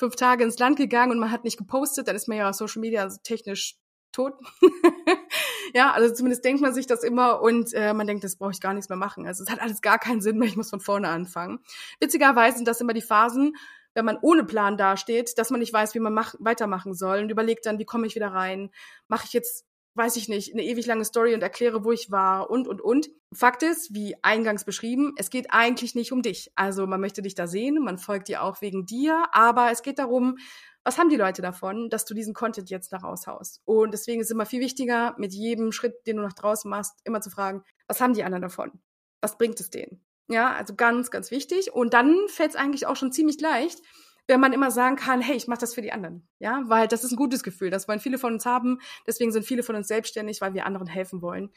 fünf 0.00 0.16
Tage 0.16 0.42
ins 0.42 0.58
Land 0.58 0.76
gegangen 0.76 1.12
und 1.12 1.18
man 1.18 1.30
hat 1.30 1.44
nicht 1.44 1.58
gepostet, 1.58 2.08
dann 2.08 2.16
ist 2.16 2.26
man 2.26 2.38
ja 2.38 2.52
Social 2.52 2.80
Media 2.80 3.06
technisch 3.22 3.76
tot. 4.12 4.32
ja, 5.74 5.92
also 5.92 6.12
zumindest 6.12 6.44
denkt 6.44 6.62
man 6.62 6.74
sich 6.74 6.86
das 6.86 7.04
immer 7.04 7.42
und 7.42 7.72
äh, 7.74 7.92
man 7.92 8.06
denkt, 8.06 8.24
das 8.24 8.36
brauche 8.36 8.50
ich 8.50 8.60
gar 8.60 8.74
nichts 8.74 8.88
mehr 8.88 8.98
machen. 8.98 9.26
Also 9.26 9.44
es 9.44 9.50
hat 9.50 9.60
alles 9.60 9.82
gar 9.82 9.98
keinen 9.98 10.20
Sinn 10.20 10.38
mehr, 10.38 10.48
ich 10.48 10.56
muss 10.56 10.70
von 10.70 10.80
vorne 10.80 11.08
anfangen. 11.08 11.60
Witzigerweise 12.00 12.56
sind 12.56 12.66
das 12.66 12.80
immer 12.80 12.94
die 12.94 13.02
Phasen, 13.02 13.54
wenn 13.94 14.04
man 14.04 14.18
ohne 14.22 14.44
Plan 14.44 14.76
dasteht, 14.76 15.36
dass 15.38 15.50
man 15.50 15.60
nicht 15.60 15.72
weiß, 15.72 15.94
wie 15.94 16.00
man 16.00 16.14
mach, 16.14 16.34
weitermachen 16.38 16.94
soll 16.94 17.18
und 17.20 17.30
überlegt 17.30 17.66
dann, 17.66 17.78
wie 17.78 17.84
komme 17.84 18.06
ich 18.06 18.14
wieder 18.14 18.32
rein? 18.32 18.70
Mache 19.06 19.26
ich 19.26 19.32
jetzt, 19.32 19.66
weiß 19.94 20.16
ich 20.16 20.28
nicht, 20.28 20.52
eine 20.52 20.62
ewig 20.62 20.86
lange 20.86 21.04
Story 21.04 21.34
und 21.34 21.42
erkläre, 21.42 21.84
wo 21.84 21.92
ich 21.92 22.10
war 22.10 22.50
und, 22.50 22.68
und, 22.68 22.80
und. 22.80 23.08
Fakt 23.32 23.62
ist, 23.62 23.94
wie 23.94 24.16
eingangs 24.22 24.64
beschrieben, 24.64 25.14
es 25.16 25.30
geht 25.30 25.48
eigentlich 25.50 25.94
nicht 25.94 26.12
um 26.12 26.22
dich. 26.22 26.50
Also 26.54 26.86
man 26.86 27.00
möchte 27.00 27.22
dich 27.22 27.34
da 27.34 27.46
sehen, 27.46 27.82
man 27.82 27.98
folgt 27.98 28.28
dir 28.28 28.42
auch 28.42 28.60
wegen 28.60 28.86
dir, 28.86 29.24
aber 29.32 29.70
es 29.70 29.82
geht 29.82 29.98
darum, 29.98 30.36
was 30.82 30.98
haben 30.98 31.10
die 31.10 31.16
Leute 31.16 31.42
davon, 31.42 31.90
dass 31.90 32.06
du 32.06 32.14
diesen 32.14 32.34
Content 32.34 32.70
jetzt 32.70 32.92
da 32.92 32.98
raushaust? 32.98 33.60
Und 33.64 33.92
deswegen 33.92 34.20
ist 34.20 34.28
es 34.28 34.30
immer 34.32 34.46
viel 34.46 34.60
wichtiger, 34.60 35.14
mit 35.18 35.32
jedem 35.32 35.72
Schritt, 35.72 36.06
den 36.06 36.16
du 36.16 36.22
nach 36.22 36.32
draußen 36.32 36.70
machst, 36.70 37.00
immer 37.04 37.20
zu 37.20 37.30
fragen, 37.30 37.62
was 37.86 38.00
haben 38.00 38.14
die 38.14 38.24
anderen 38.24 38.42
davon? 38.42 38.80
Was 39.20 39.36
bringt 39.36 39.60
es 39.60 39.70
denen? 39.70 40.02
Ja, 40.28 40.54
also 40.54 40.74
ganz, 40.74 41.10
ganz 41.10 41.30
wichtig. 41.30 41.72
Und 41.72 41.92
dann 41.92 42.16
fällt 42.28 42.50
es 42.50 42.56
eigentlich 42.56 42.86
auch 42.86 42.96
schon 42.96 43.12
ziemlich 43.12 43.40
leicht, 43.40 43.80
wenn 44.26 44.40
man 44.40 44.52
immer 44.52 44.70
sagen 44.70 44.96
kann, 44.96 45.20
hey, 45.20 45.36
ich 45.36 45.48
mache 45.48 45.60
das 45.60 45.74
für 45.74 45.82
die 45.82 45.92
anderen. 45.92 46.26
Ja, 46.38 46.62
weil 46.66 46.88
das 46.88 47.04
ist 47.04 47.12
ein 47.12 47.16
gutes 47.16 47.42
Gefühl. 47.42 47.70
Das 47.70 47.88
wollen 47.88 48.00
viele 48.00 48.18
von 48.18 48.34
uns 48.34 48.46
haben. 48.46 48.80
Deswegen 49.06 49.32
sind 49.32 49.44
viele 49.44 49.62
von 49.62 49.76
uns 49.76 49.88
selbstständig, 49.88 50.40
weil 50.40 50.54
wir 50.54 50.66
anderen 50.66 50.86
helfen 50.86 51.22
wollen. 51.22 51.50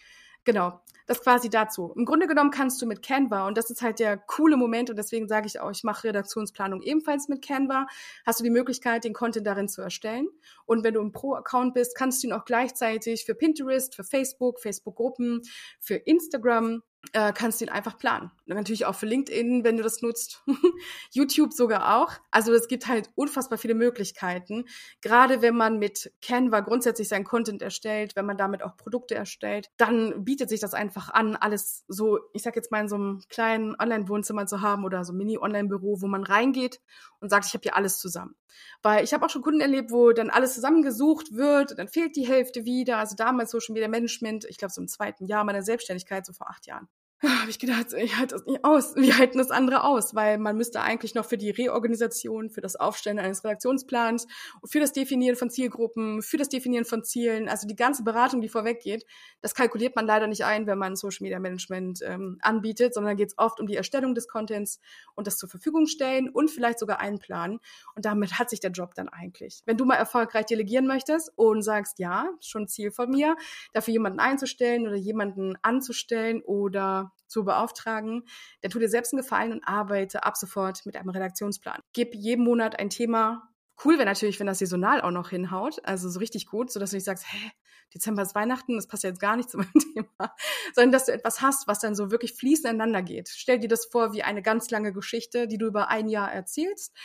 Genau, 0.45 0.81
das 1.07 1.21
quasi 1.21 1.49
dazu. 1.49 1.93
Im 1.95 2.03
Grunde 2.03 2.27
genommen 2.27 2.51
kannst 2.51 2.81
du 2.81 2.85
mit 2.85 3.01
Canva, 3.01 3.47
und 3.47 3.57
das 3.57 3.69
ist 3.69 3.81
halt 3.81 3.99
der 3.99 4.17
coole 4.17 4.57
Moment, 4.57 4.89
und 4.89 4.97
deswegen 4.97 5.29
sage 5.29 5.47
ich 5.47 5.61
auch, 5.61 5.71
ich 5.71 5.85
mache 5.85 6.09
Redaktionsplanung 6.09 6.81
ebenfalls 6.81 7.29
mit 7.29 7.41
Canva, 7.41 7.87
hast 8.25 8.41
du 8.41 8.43
die 8.43 8.49
Möglichkeit, 8.49 9.05
den 9.05 9.13
Content 9.13 9.47
darin 9.47 9.69
zu 9.69 9.81
erstellen. 9.81 10.27
Und 10.65 10.83
wenn 10.83 10.95
du 10.95 11.01
im 11.01 11.13
Pro-Account 11.13 11.73
bist, 11.73 11.95
kannst 11.95 12.21
du 12.21 12.27
ihn 12.27 12.33
auch 12.33 12.43
gleichzeitig 12.43 13.23
für 13.23 13.35
Pinterest, 13.35 13.95
für 13.95 14.03
Facebook, 14.03 14.59
Facebook-Gruppen, 14.59 15.43
für 15.79 15.95
Instagram 15.95 16.83
äh, 17.11 17.33
kannst 17.33 17.59
du 17.59 17.65
ihn 17.65 17.69
einfach 17.69 17.97
planen. 17.97 18.31
Und 18.47 18.55
natürlich 18.55 18.85
auch 18.85 18.95
für 18.95 19.05
LinkedIn, 19.05 19.63
wenn 19.63 19.77
du 19.77 19.83
das 19.83 20.01
nutzt. 20.01 20.43
YouTube 21.11 21.53
sogar 21.53 21.97
auch. 21.97 22.13
Also 22.31 22.53
es 22.53 22.67
gibt 22.67 22.87
halt 22.87 23.09
unfassbar 23.15 23.57
viele 23.57 23.75
Möglichkeiten. 23.75 24.65
Gerade 25.01 25.41
wenn 25.41 25.55
man 25.55 25.79
mit 25.79 26.13
Canva 26.21 26.61
grundsätzlich 26.61 27.09
seinen 27.09 27.25
Content 27.25 27.61
erstellt, 27.61 28.15
wenn 28.15 28.25
man 28.25 28.37
damit 28.37 28.63
auch 28.63 28.77
Produkte 28.77 29.15
erstellt, 29.15 29.69
dann 29.77 30.23
bietet 30.23 30.49
sich 30.49 30.61
das 30.61 30.73
einfach 30.73 31.09
an, 31.09 31.35
alles 31.35 31.83
so, 31.87 32.19
ich 32.33 32.41
sag 32.41 32.55
jetzt 32.55 32.71
mal 32.71 32.81
in 32.81 32.89
so 32.89 32.95
einem 32.95 33.21
kleinen 33.29 33.75
Online-Wohnzimmer 33.79 34.45
zu 34.45 34.61
haben 34.61 34.85
oder 34.85 35.03
so 35.03 35.13
ein 35.13 35.17
Mini-Online-Büro, 35.17 36.01
wo 36.01 36.07
man 36.07 36.23
reingeht 36.23 36.79
und 37.19 37.29
sagt, 37.29 37.45
ich 37.45 37.53
habe 37.53 37.63
hier 37.63 37.75
alles 37.75 37.99
zusammen. 37.99 38.35
Weil 38.81 39.03
ich 39.03 39.13
habe 39.13 39.25
auch 39.25 39.29
schon 39.29 39.41
Kunden 39.41 39.61
erlebt, 39.61 39.91
wo 39.91 40.11
dann 40.11 40.29
alles 40.29 40.53
zusammengesucht 40.53 41.33
wird, 41.33 41.77
dann 41.77 41.87
fehlt 41.87 42.15
die 42.15 42.27
Hälfte 42.27 42.65
wieder. 42.65 42.97
Also 42.97 43.15
damals 43.15 43.51
Social 43.51 43.73
Media 43.73 43.87
Management, 43.87 44.45
ich 44.45 44.57
glaube 44.57 44.73
so 44.73 44.81
im 44.81 44.87
zweiten 44.87 45.25
Jahr 45.25 45.43
meiner 45.43 45.63
Selbstständigkeit, 45.63 46.25
so 46.25 46.33
vor 46.33 46.49
acht 46.49 46.67
Jahren 46.67 46.87
habe 47.29 47.49
ich 47.49 47.59
gedacht, 47.59 47.93
ich 47.93 48.17
halte 48.17 48.35
das 48.35 48.45
nicht 48.45 48.63
aus. 48.65 48.95
Wie 48.95 49.13
halten 49.13 49.37
das 49.37 49.49
andere 49.49 49.83
aus? 49.83 50.13
Weil 50.13 50.37
man 50.37 50.57
müsste 50.57 50.81
eigentlich 50.81 51.15
noch 51.15 51.25
für 51.25 51.37
die 51.37 51.51
Reorganisation, 51.51 52.49
für 52.49 52.61
das 52.61 52.75
Aufstellen 52.75 53.19
eines 53.19 53.43
Redaktionsplans, 53.43 54.27
für 54.65 54.79
das 54.79 54.91
Definieren 54.91 55.35
von 55.35 55.49
Zielgruppen, 55.49 56.21
für 56.21 56.37
das 56.37 56.49
Definieren 56.49 56.85
von 56.85 57.03
Zielen, 57.03 57.47
also 57.47 57.67
die 57.67 57.75
ganze 57.75 58.03
Beratung, 58.03 58.41
die 58.41 58.49
vorweggeht, 58.49 59.05
das 59.41 59.55
kalkuliert 59.55 59.95
man 59.95 60.05
leider 60.05 60.27
nicht 60.27 60.43
ein, 60.43 60.67
wenn 60.67 60.77
man 60.77 60.95
Social 60.95 61.23
Media 61.23 61.39
Management 61.39 62.01
ähm, 62.03 62.37
anbietet, 62.41 62.93
sondern 62.93 63.15
geht 63.15 63.29
es 63.29 63.37
oft 63.37 63.59
um 63.59 63.67
die 63.67 63.75
Erstellung 63.75 64.15
des 64.15 64.27
Contents 64.27 64.79
und 65.15 65.27
das 65.27 65.37
zur 65.37 65.49
Verfügung 65.49 65.87
stellen 65.87 66.29
und 66.29 66.51
vielleicht 66.51 66.79
sogar 66.79 66.99
einplanen. 66.99 67.59
Und 67.95 68.05
damit 68.05 68.37
hat 68.37 68.49
sich 68.49 68.59
der 68.59 68.71
Job 68.71 68.95
dann 68.95 69.07
eigentlich. 69.07 69.61
Wenn 69.65 69.77
du 69.77 69.85
mal 69.85 69.95
erfolgreich 69.95 70.45
delegieren 70.45 70.87
möchtest 70.87 71.31
und 71.35 71.61
sagst, 71.61 71.99
ja, 71.99 72.29
schon 72.41 72.67
Ziel 72.67 72.91
von 72.91 73.09
mir, 73.09 73.35
dafür 73.71 73.93
jemanden 73.93 74.19
einzustellen 74.19 74.87
oder 74.87 74.97
jemanden 74.97 75.55
anzustellen 75.61 76.41
oder 76.41 77.12
zu 77.27 77.43
beauftragen, 77.43 78.23
dann 78.61 78.71
tu 78.71 78.79
dir 78.79 78.89
selbst 78.89 79.13
einen 79.13 79.21
Gefallen 79.21 79.51
und 79.51 79.63
arbeite 79.63 80.23
ab 80.23 80.37
sofort 80.37 80.85
mit 80.85 80.95
einem 80.95 81.09
Redaktionsplan. 81.09 81.81
Gib 81.93 82.15
jeden 82.15 82.43
Monat 82.43 82.79
ein 82.79 82.89
Thema. 82.89 83.49
Cool 83.83 83.95
wäre 83.95 84.05
natürlich, 84.05 84.39
wenn 84.39 84.47
das 84.47 84.59
saisonal 84.59 85.01
auch 85.01 85.11
noch 85.11 85.29
hinhaut, 85.29 85.83
also 85.83 86.09
so 86.09 86.19
richtig 86.19 86.45
gut, 86.45 86.71
sodass 86.71 86.91
du 86.91 86.97
nicht 86.97 87.05
sagst, 87.05 87.25
hä, 87.27 87.51
Dezember 87.93 88.23
ist 88.23 88.35
Weihnachten, 88.35 88.75
das 88.75 88.87
passt 88.87 89.03
ja 89.03 89.09
jetzt 89.09 89.19
gar 89.19 89.35
nicht 89.35 89.49
zu 89.49 89.57
meinem 89.57 89.73
Thema, 89.93 90.35
sondern 90.73 90.91
dass 90.91 91.05
du 91.05 91.11
etwas 91.11 91.41
hast, 91.41 91.67
was 91.67 91.79
dann 91.79 91.95
so 91.95 92.11
wirklich 92.11 92.33
fließend 92.33 92.73
ineinander 92.73 93.01
geht. 93.01 93.29
Stell 93.29 93.59
dir 93.59 93.67
das 93.67 93.85
vor 93.85 94.13
wie 94.13 94.23
eine 94.23 94.41
ganz 94.41 94.69
lange 94.69 94.93
Geschichte, 94.93 95.47
die 95.47 95.57
du 95.57 95.67
über 95.67 95.89
ein 95.89 96.09
Jahr 96.09 96.31
erzählst 96.31 96.95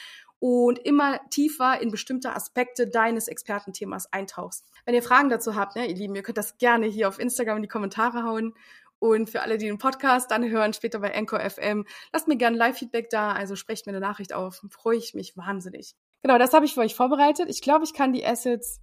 und 0.40 0.79
immer 0.79 1.21
tiefer 1.31 1.81
in 1.81 1.90
bestimmte 1.90 2.35
Aspekte 2.35 2.88
deines 2.88 3.29
Expertenthemas 3.29 4.12
eintauchst. 4.12 4.64
Wenn 4.85 4.94
ihr 4.94 5.03
Fragen 5.03 5.31
dazu 5.31 5.57
habt, 5.57 5.77
ne, 5.77 5.87
ihr 5.87 5.97
Lieben, 5.97 6.14
ihr 6.14 6.23
könnt 6.23 6.38
das 6.38 6.59
gerne 6.59 6.87
hier 6.87 7.09
auf 7.09 7.18
Instagram 7.18 7.57
in 7.57 7.62
die 7.62 7.68
Kommentare 7.68 8.23
hauen 8.23 8.55
und 8.99 9.31
für 9.31 9.43
alle, 9.43 9.59
die 9.59 9.67
den 9.67 9.79
Podcast 9.79 10.31
dann 10.31 10.49
hören, 10.49 10.73
später 10.73 10.99
bei 11.01 11.15
Anchor 11.15 11.41
FM, 11.41 11.85
lasst 12.13 12.29
mir 12.29 12.37
gerne 12.37 12.57
Live-Feedback 12.57 13.11
da, 13.11 13.33
also 13.33 13.57
sprecht 13.57 13.87
mir 13.87 13.93
eine 13.93 14.01
Nachricht 14.01 14.33
auf, 14.33 14.63
freue 14.71 14.97
ich 14.97 15.15
mich 15.15 15.37
wahnsinnig. 15.37 15.95
Genau, 16.23 16.39
das 16.39 16.53
habe 16.53 16.67
ich 16.67 16.75
für 16.75 16.81
euch 16.81 16.95
vorbereitet. 16.95 17.49
Ich 17.49 17.63
glaube, 17.63 17.85
ich 17.85 17.95
kann 17.95 18.13
die 18.13 18.27
Assets 18.27 18.81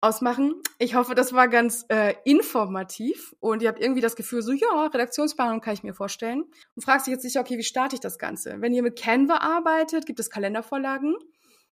ausmachen. 0.00 0.54
Ich 0.78 0.94
hoffe, 0.94 1.14
das 1.14 1.32
war 1.32 1.48
ganz 1.48 1.84
äh, 1.88 2.14
informativ 2.24 3.34
und 3.40 3.62
ihr 3.62 3.68
habt 3.68 3.80
irgendwie 3.80 4.00
das 4.00 4.16
Gefühl, 4.16 4.42
so 4.42 4.52
ja, 4.52 4.86
Redaktionsplanung 4.86 5.60
kann 5.60 5.74
ich 5.74 5.82
mir 5.82 5.94
vorstellen. 5.94 6.44
Und 6.74 6.82
fragst 6.82 7.06
dich 7.06 7.12
jetzt 7.12 7.22
sicher, 7.22 7.40
okay, 7.40 7.58
wie 7.58 7.62
starte 7.62 7.96
ich 7.96 8.00
das 8.00 8.18
Ganze? 8.18 8.60
Wenn 8.60 8.72
ihr 8.72 8.82
mit 8.82 8.98
Canva 8.98 9.36
arbeitet, 9.36 10.06
gibt 10.06 10.20
es 10.20 10.30
Kalendervorlagen. 10.30 11.16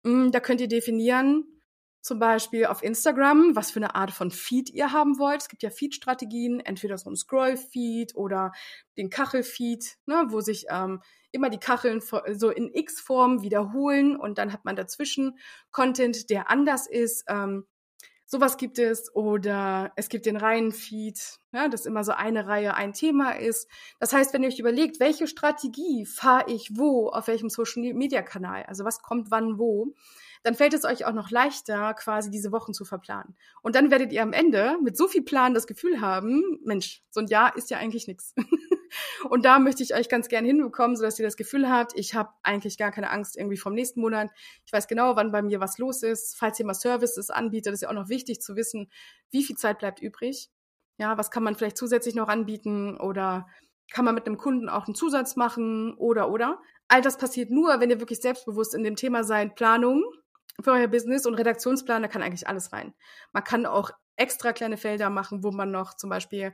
Mm, 0.03 0.31
da 0.31 0.41
könnt 0.41 0.61
ihr 0.61 0.69
definieren, 0.69 1.45
zum 2.01 2.19
Beispiel 2.19 2.67
auf 2.67 2.83
Instagram, 2.83 3.55
was 3.55 3.71
für 3.71 3.79
eine 3.79 3.95
Art 3.95 4.11
von 4.11 4.31
Feed 4.31 4.71
ihr 4.71 4.93
haben 4.93 5.19
wollt. 5.19 5.43
Es 5.43 5.49
gibt 5.49 5.63
ja 5.63 5.71
Feed-Strategien, 5.71 6.61
entweder 6.61 6.97
so 6.99 7.11
ein 7.11 7.17
Scroll-Feed 7.17 8.15
oder 8.15 8.53
den 8.97 9.11
Kachel-Feed, 9.11 9.97
ne, 10.07 10.25
wo 10.29 10.41
sich 10.41 10.67
ähm, 10.71 11.03
immer 11.33 11.51
die 11.51 11.59
Kacheln 11.59 12.01
so 12.01 12.51
in 12.51 12.71
X-Form 12.73 13.43
wiederholen 13.43 14.17
und 14.17 14.39
dann 14.39 14.53
hat 14.53 14.65
man 14.65 14.77
dazwischen 14.77 15.39
Content, 15.71 16.31
der 16.31 16.51
anders 16.51 16.87
ist. 16.87 17.25
Ähm, 17.29 17.67
sowas 18.31 18.57
gibt 18.57 18.79
es 18.79 19.13
oder 19.15 19.91
es 19.97 20.09
gibt 20.09 20.25
den 20.25 20.37
reinen 20.37 20.71
Feed, 20.71 21.19
ja, 21.53 21.69
dass 21.69 21.85
immer 21.85 22.05
so 22.05 22.13
eine 22.13 22.47
Reihe 22.47 22.75
ein 22.75 22.93
Thema 22.93 23.33
ist. 23.33 23.69
Das 23.99 24.13
heißt, 24.13 24.33
wenn 24.33 24.45
ihr 24.45 24.49
euch 24.49 24.61
überlegt, 24.61 25.01
welche 25.01 25.27
Strategie 25.27 26.07
fahre 26.07 26.45
ich 26.49 26.71
wo, 26.77 27.09
auf 27.09 27.27
welchem 27.27 27.51
Social-Media-Kanal, 27.51 28.67
also 28.69 28.85
was 28.85 29.03
kommt 29.03 29.33
wann 29.33 29.59
wo, 29.59 29.95
dann 30.45 30.55
fällt 30.55 30.75
es 30.75 30.85
euch 30.85 31.07
auch 31.07 31.13
noch 31.13 31.31
leichter, 31.31 31.93
quasi 31.95 32.31
diese 32.31 32.53
Wochen 32.53 32.73
zu 32.73 32.85
verplanen. 32.85 33.35
Und 33.63 33.75
dann 33.75 33.91
werdet 33.91 34.13
ihr 34.13 34.23
am 34.23 34.33
Ende 34.33 34.77
mit 34.81 34.97
so 34.97 35.09
viel 35.09 35.23
Plan 35.23 35.53
das 35.53 35.67
Gefühl 35.67 36.01
haben, 36.01 36.61
Mensch, 36.65 37.03
so 37.11 37.19
ein 37.19 37.27
Jahr 37.27 37.57
ist 37.57 37.69
ja 37.71 37.79
eigentlich 37.79 38.07
nichts. 38.07 38.35
Und 39.29 39.45
da 39.45 39.59
möchte 39.59 39.83
ich 39.83 39.95
euch 39.95 40.09
ganz 40.09 40.29
gern 40.29 40.45
hinbekommen, 40.45 40.97
sodass 40.97 41.19
ihr 41.19 41.25
das 41.25 41.37
Gefühl 41.37 41.69
habt, 41.69 41.93
ich 41.97 42.15
habe 42.15 42.31
eigentlich 42.43 42.79
gar 42.79 42.91
keine 42.91 43.11
Angst 43.11 43.37
irgendwie 43.37 43.57
vom 43.57 43.75
nächsten 43.75 44.01
Monat. 44.01 44.31
Ich 44.67 44.73
weiß 44.73 44.89
genau, 44.89 45.17
wann 45.17 45.33
bei 45.33 45.43
mir 45.43 45.61
was 45.61 45.79
los 45.79 46.03
ist. 46.03 46.37
Falls 46.39 46.59
ihr 46.59 46.67
mal 46.67 46.75
Services 46.75 47.31
anbietet, 47.31 47.75
ist 47.75 47.83
ja 47.83 47.89
auch 47.89 47.95
noch 47.95 48.09
wichtig 48.09 48.41
zu 48.41 48.57
wissen, 48.57 48.91
wie 49.31 49.45
viel 49.45 49.57
Zeit 49.57 49.79
bleibt 49.79 50.01
übrig. 50.01 50.51
Ja, 50.99 51.17
was 51.17 51.31
kann 51.31 51.43
man 51.43 51.55
vielleicht 51.55 51.79
zusätzlich 51.79 52.15
noch 52.15 52.29
anbieten 52.29 52.99
oder 52.99 53.47
kann 53.91 54.05
man 54.05 54.15
mit 54.15 54.27
einem 54.27 54.37
Kunden 54.37 54.69
auch 54.69 54.87
einen 54.87 54.95
Zusatz 54.95 55.37
machen 55.37 55.95
oder 55.95 56.31
oder. 56.31 56.61
All 56.89 57.03
das 57.03 57.19
passiert 57.19 57.51
nur, 57.51 57.81
wenn 57.81 57.91
ihr 57.91 58.01
wirklich 58.01 58.21
selbstbewusst 58.21 58.75
in 58.75 58.85
dem 58.85 58.97
Thema 58.97 59.25
seid, 59.25 59.55
Planung 59.57 60.05
für 60.61 60.73
euer 60.73 60.89
Business 60.89 61.27
und 61.27 61.35
Redaktionsplan, 61.35 62.03
da 62.03 62.09
kann 62.09 62.23
eigentlich 62.23 62.49
alles 62.49 62.73
rein. 62.73 62.95
Man 63.33 63.45
kann 63.45 63.67
auch 63.67 63.91
extra 64.21 64.53
kleine 64.53 64.77
Felder 64.77 65.11
machen, 65.11 65.43
wo 65.43 65.51
man 65.51 65.71
noch 65.71 65.95
zum 65.95 66.11
Beispiel 66.11 66.53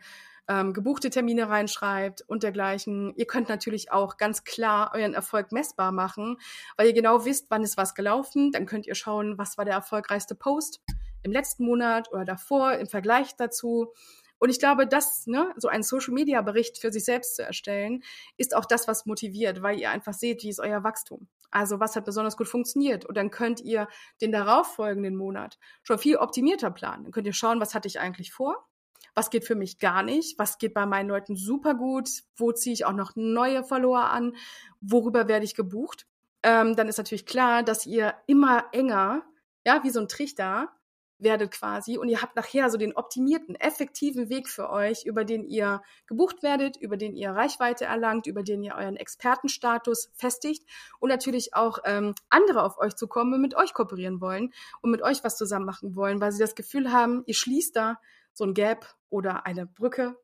ähm, 0.48 0.72
gebuchte 0.72 1.10
Termine 1.10 1.48
reinschreibt 1.48 2.22
und 2.22 2.44
dergleichen. 2.44 3.12
Ihr 3.16 3.26
könnt 3.26 3.48
natürlich 3.48 3.90
auch 3.90 4.16
ganz 4.16 4.44
klar 4.44 4.92
euren 4.94 5.14
Erfolg 5.14 5.50
messbar 5.50 5.90
machen, 5.90 6.38
weil 6.76 6.86
ihr 6.86 6.92
genau 6.92 7.24
wisst, 7.24 7.46
wann 7.50 7.64
ist 7.64 7.76
was 7.76 7.94
gelaufen. 7.94 8.52
Dann 8.52 8.66
könnt 8.66 8.86
ihr 8.86 8.94
schauen, 8.94 9.36
was 9.38 9.58
war 9.58 9.64
der 9.64 9.74
erfolgreichste 9.74 10.36
Post 10.36 10.80
im 11.24 11.32
letzten 11.32 11.64
Monat 11.64 12.12
oder 12.12 12.24
davor 12.24 12.74
im 12.74 12.86
Vergleich 12.86 13.34
dazu. 13.36 13.92
Und 14.38 14.50
ich 14.50 14.60
glaube, 14.60 14.86
dass 14.86 15.26
ne, 15.26 15.52
so 15.56 15.66
ein 15.66 15.82
Social-Media-Bericht 15.82 16.78
für 16.78 16.92
sich 16.92 17.04
selbst 17.04 17.36
zu 17.36 17.42
erstellen, 17.42 18.04
ist 18.36 18.54
auch 18.54 18.66
das, 18.66 18.86
was 18.86 19.06
motiviert, 19.06 19.62
weil 19.62 19.80
ihr 19.80 19.90
einfach 19.90 20.12
seht, 20.12 20.42
wie 20.42 20.50
ist 20.50 20.60
euer 20.60 20.84
Wachstum. 20.84 21.26
Also 21.50 21.80
was 21.80 21.96
hat 21.96 22.04
besonders 22.04 22.36
gut 22.36 22.48
funktioniert. 22.48 23.04
Und 23.04 23.16
dann 23.16 23.30
könnt 23.30 23.60
ihr 23.60 23.88
den 24.20 24.32
darauffolgenden 24.32 25.16
Monat 25.16 25.58
schon 25.82 25.98
viel 25.98 26.16
optimierter 26.16 26.70
planen. 26.70 27.04
Dann 27.04 27.12
könnt 27.12 27.26
ihr 27.26 27.32
schauen, 27.32 27.60
was 27.60 27.74
hatte 27.74 27.88
ich 27.88 28.00
eigentlich 28.00 28.32
vor? 28.32 28.66
Was 29.14 29.30
geht 29.30 29.44
für 29.44 29.54
mich 29.54 29.78
gar 29.78 30.02
nicht? 30.02 30.38
Was 30.38 30.58
geht 30.58 30.74
bei 30.74 30.84
meinen 30.84 31.08
Leuten 31.08 31.36
super 31.36 31.74
gut? 31.74 32.08
Wo 32.36 32.52
ziehe 32.52 32.74
ich 32.74 32.84
auch 32.84 32.92
noch 32.92 33.12
neue 33.16 33.64
Follower 33.64 34.10
an? 34.10 34.36
Worüber 34.80 35.26
werde 35.28 35.44
ich 35.44 35.54
gebucht? 35.54 36.06
Ähm, 36.42 36.76
dann 36.76 36.88
ist 36.88 36.98
natürlich 36.98 37.26
klar, 37.26 37.62
dass 37.62 37.86
ihr 37.86 38.14
immer 38.26 38.66
enger, 38.72 39.22
ja, 39.64 39.82
wie 39.82 39.90
so 39.90 40.00
ein 40.00 40.08
Trichter, 40.08 40.70
werdet 41.18 41.50
quasi 41.50 41.98
und 41.98 42.08
ihr 42.08 42.22
habt 42.22 42.36
nachher 42.36 42.70
so 42.70 42.78
den 42.78 42.94
optimierten, 42.94 43.54
effektiven 43.54 44.28
Weg 44.28 44.48
für 44.48 44.70
euch, 44.70 45.04
über 45.04 45.24
den 45.24 45.44
ihr 45.44 45.82
gebucht 46.06 46.42
werdet, 46.42 46.76
über 46.76 46.96
den 46.96 47.16
ihr 47.16 47.30
Reichweite 47.30 47.86
erlangt, 47.86 48.26
über 48.26 48.42
den 48.42 48.62
ihr 48.62 48.74
euren 48.74 48.96
Expertenstatus 48.96 50.10
festigt 50.14 50.64
und 51.00 51.08
natürlich 51.08 51.54
auch 51.54 51.78
ähm, 51.84 52.14
andere 52.28 52.62
auf 52.62 52.78
euch 52.78 52.94
zu 52.94 53.08
kommen 53.08 53.34
und 53.34 53.40
mit 53.40 53.56
euch 53.56 53.72
kooperieren 53.72 54.20
wollen 54.20 54.52
und 54.82 54.90
mit 54.90 55.02
euch 55.02 55.24
was 55.24 55.36
zusammen 55.36 55.66
machen 55.66 55.96
wollen, 55.96 56.20
weil 56.20 56.32
sie 56.32 56.40
das 56.40 56.54
Gefühl 56.54 56.92
haben, 56.92 57.22
ihr 57.26 57.34
schließt 57.34 57.74
da 57.74 57.98
so 58.32 58.44
ein 58.44 58.54
Gap 58.54 58.94
oder 59.08 59.46
eine 59.46 59.66
Brücke, 59.66 60.16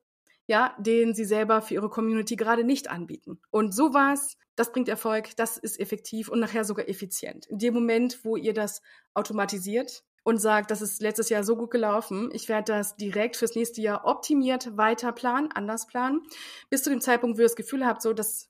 ja, 0.45 0.75
den 0.77 1.15
sie 1.15 1.25
selber 1.25 1.61
für 1.61 1.75
ihre 1.75 1.89
Community 1.89 2.35
gerade 2.35 2.63
nicht 2.63 2.89
anbieten. 2.89 3.39
Und 3.49 3.73
sowas, 3.73 4.37
das 4.55 4.71
bringt 4.71 4.89
Erfolg, 4.89 5.35
das 5.37 5.57
ist 5.57 5.79
effektiv 5.79 6.29
und 6.29 6.39
nachher 6.39 6.65
sogar 6.65 6.87
effizient. 6.87 7.47
In 7.47 7.57
dem 7.57 7.73
Moment, 7.73 8.23
wo 8.23 8.35
ihr 8.35 8.53
das 8.53 8.81
automatisiert, 9.13 10.03
und 10.23 10.39
sagt, 10.39 10.71
das 10.71 10.81
ist 10.81 11.01
letztes 11.01 11.29
Jahr 11.29 11.43
so 11.43 11.55
gut 11.55 11.71
gelaufen, 11.71 12.29
ich 12.33 12.49
werde 12.49 12.73
das 12.73 12.95
direkt 12.95 13.35
fürs 13.35 13.55
nächste 13.55 13.81
Jahr 13.81 14.05
optimiert 14.05 14.77
weiter 14.77 15.11
planen, 15.11 15.49
anders 15.53 15.87
planen, 15.87 16.21
bis 16.69 16.83
zu 16.83 16.89
dem 16.89 17.01
Zeitpunkt, 17.01 17.37
wo 17.37 17.41
ihr 17.41 17.45
das 17.45 17.55
Gefühl 17.55 17.85
habt, 17.85 18.01
so, 18.01 18.13
das 18.13 18.49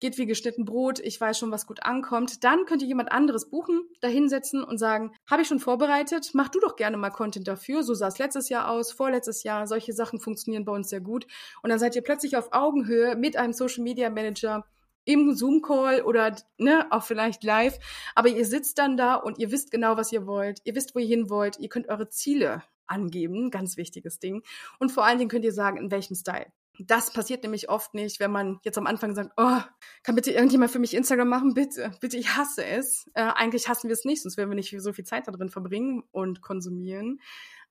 geht 0.00 0.18
wie 0.18 0.26
geschnitten 0.26 0.66
Brot, 0.66 0.98
ich 0.98 1.18
weiß 1.18 1.38
schon, 1.38 1.50
was 1.50 1.66
gut 1.66 1.82
ankommt, 1.82 2.44
dann 2.44 2.66
könnt 2.66 2.82
ihr 2.82 2.88
jemand 2.88 3.10
anderes 3.10 3.48
buchen, 3.48 3.88
da 4.02 4.08
hinsetzen 4.08 4.62
und 4.62 4.76
sagen, 4.76 5.12
habe 5.30 5.42
ich 5.42 5.48
schon 5.48 5.60
vorbereitet, 5.60 6.32
mach 6.34 6.48
du 6.50 6.60
doch 6.60 6.76
gerne 6.76 6.98
mal 6.98 7.10
Content 7.10 7.48
dafür, 7.48 7.82
so 7.82 7.94
sah 7.94 8.08
es 8.08 8.18
letztes 8.18 8.50
Jahr 8.50 8.68
aus, 8.68 8.92
vorletztes 8.92 9.44
Jahr, 9.44 9.66
solche 9.66 9.94
Sachen 9.94 10.20
funktionieren 10.20 10.66
bei 10.66 10.72
uns 10.72 10.90
sehr 10.90 11.00
gut. 11.00 11.26
Und 11.62 11.70
dann 11.70 11.78
seid 11.78 11.96
ihr 11.96 12.02
plötzlich 12.02 12.36
auf 12.36 12.52
Augenhöhe 12.52 13.16
mit 13.16 13.36
einem 13.36 13.54
Social 13.54 13.82
Media 13.82 14.10
Manager 14.10 14.66
im 15.04 15.34
Zoom-Call 15.34 16.02
oder 16.02 16.34
ne, 16.58 16.86
auch 16.90 17.02
vielleicht 17.02 17.44
live. 17.44 17.78
Aber 18.14 18.28
ihr 18.28 18.44
sitzt 18.44 18.78
dann 18.78 18.96
da 18.96 19.14
und 19.14 19.38
ihr 19.38 19.50
wisst 19.50 19.70
genau, 19.70 19.96
was 19.96 20.12
ihr 20.12 20.26
wollt. 20.26 20.60
Ihr 20.64 20.74
wisst, 20.74 20.94
wo 20.94 20.98
ihr 20.98 21.06
hin 21.06 21.30
wollt. 21.30 21.58
Ihr 21.58 21.68
könnt 21.68 21.88
eure 21.88 22.08
Ziele 22.08 22.62
angeben, 22.86 23.50
ganz 23.50 23.76
wichtiges 23.76 24.18
Ding. 24.18 24.42
Und 24.78 24.92
vor 24.92 25.04
allen 25.04 25.18
Dingen 25.18 25.30
könnt 25.30 25.44
ihr 25.44 25.52
sagen, 25.52 25.78
in 25.78 25.90
welchem 25.90 26.14
Style. 26.14 26.46
Das 26.80 27.12
passiert 27.12 27.44
nämlich 27.44 27.68
oft 27.68 27.94
nicht, 27.94 28.18
wenn 28.18 28.32
man 28.32 28.58
jetzt 28.64 28.78
am 28.78 28.88
Anfang 28.88 29.14
sagt, 29.14 29.30
oh, 29.36 29.60
kann 30.02 30.16
bitte 30.16 30.32
irgendjemand 30.32 30.72
für 30.72 30.80
mich 30.80 30.92
Instagram 30.92 31.28
machen? 31.28 31.54
Bitte, 31.54 31.92
bitte, 32.00 32.16
ich 32.16 32.36
hasse 32.36 32.64
es. 32.64 33.08
Äh, 33.14 33.22
eigentlich 33.22 33.68
hassen 33.68 33.88
wir 33.88 33.92
es 33.94 34.04
nicht, 34.04 34.22
sonst 34.22 34.36
werden 34.36 34.50
wir 34.50 34.56
nicht 34.56 34.74
so 34.78 34.92
viel 34.92 35.04
Zeit 35.04 35.28
da 35.28 35.32
drin 35.32 35.50
verbringen 35.50 36.02
und 36.10 36.42
konsumieren 36.42 37.20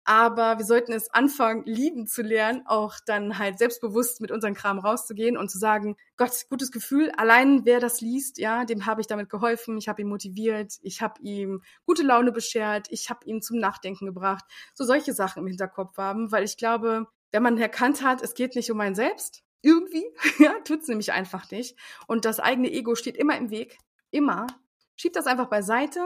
aber 0.05 0.57
wir 0.57 0.65
sollten 0.65 0.91
es 0.91 1.09
anfangen, 1.13 1.63
lieben 1.65 2.07
zu 2.07 2.21
lernen, 2.21 2.63
auch 2.65 2.95
dann 3.05 3.37
halt 3.39 3.57
selbstbewusst 3.57 4.19
mit 4.19 4.31
unserem 4.31 4.53
Kram 4.53 4.79
rauszugehen 4.79 5.37
und 5.37 5.49
zu 5.49 5.57
sagen, 5.57 5.95
Gott, 6.17 6.31
gutes 6.49 6.71
Gefühl, 6.71 7.11
allein 7.15 7.65
wer 7.65 7.79
das 7.79 8.01
liest, 8.01 8.37
ja, 8.37 8.65
dem 8.65 8.85
habe 8.85 9.01
ich 9.01 9.07
damit 9.07 9.29
geholfen, 9.29 9.77
ich 9.77 9.87
habe 9.87 10.01
ihn 10.01 10.09
motiviert, 10.09 10.73
ich 10.81 11.01
habe 11.01 11.21
ihm 11.21 11.61
gute 11.85 12.03
Laune 12.03 12.31
beschert, 12.31 12.87
ich 12.89 13.09
habe 13.09 13.25
ihn 13.25 13.41
zum 13.41 13.59
Nachdenken 13.59 14.05
gebracht, 14.05 14.43
so 14.73 14.83
solche 14.83 15.13
Sachen 15.13 15.39
im 15.39 15.47
Hinterkopf 15.47 15.97
haben, 15.97 16.31
weil 16.31 16.43
ich 16.43 16.57
glaube, 16.57 17.07
wenn 17.31 17.43
man 17.43 17.57
erkannt 17.57 18.03
hat, 18.03 18.21
es 18.21 18.33
geht 18.33 18.55
nicht 18.55 18.71
um 18.71 18.79
ein 18.81 18.95
Selbst, 18.95 19.43
irgendwie, 19.61 20.05
ja, 20.39 20.53
tut's 20.65 20.87
nämlich 20.87 21.13
einfach 21.13 21.49
nicht. 21.49 21.77
Und 22.07 22.25
das 22.25 22.39
eigene 22.39 22.71
Ego 22.71 22.95
steht 22.95 23.17
immer 23.17 23.37
im 23.37 23.49
Weg, 23.49 23.77
immer, 24.11 24.47
schiebt 24.95 25.15
das 25.15 25.27
einfach 25.27 25.47
beiseite 25.47 26.01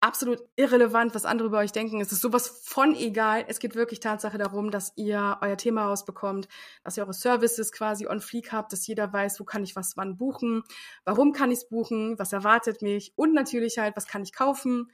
absolut 0.00 0.40
irrelevant, 0.56 1.14
was 1.14 1.24
andere 1.24 1.48
über 1.48 1.58
euch 1.58 1.72
denken. 1.72 2.00
Es 2.00 2.12
ist 2.12 2.20
sowas 2.20 2.62
von 2.64 2.94
egal. 2.94 3.44
Es 3.48 3.58
geht 3.58 3.74
wirklich 3.74 4.00
Tatsache 4.00 4.38
darum, 4.38 4.70
dass 4.70 4.92
ihr 4.96 5.38
euer 5.40 5.56
Thema 5.56 5.86
rausbekommt, 5.86 6.48
dass 6.84 6.96
ihr 6.96 7.02
eure 7.02 7.14
Services 7.14 7.72
quasi 7.72 8.06
on 8.06 8.20
fleek 8.20 8.52
habt, 8.52 8.72
dass 8.72 8.86
jeder 8.86 9.12
weiß, 9.12 9.40
wo 9.40 9.44
kann 9.44 9.64
ich 9.64 9.74
was 9.74 9.96
wann 9.96 10.16
buchen, 10.16 10.62
warum 11.04 11.32
kann 11.32 11.50
ich 11.50 11.58
es 11.58 11.68
buchen, 11.68 12.18
was 12.18 12.32
erwartet 12.32 12.82
mich 12.82 13.12
und 13.16 13.34
natürlich 13.34 13.78
halt, 13.78 13.96
was 13.96 14.06
kann 14.06 14.22
ich 14.22 14.32
kaufen, 14.32 14.90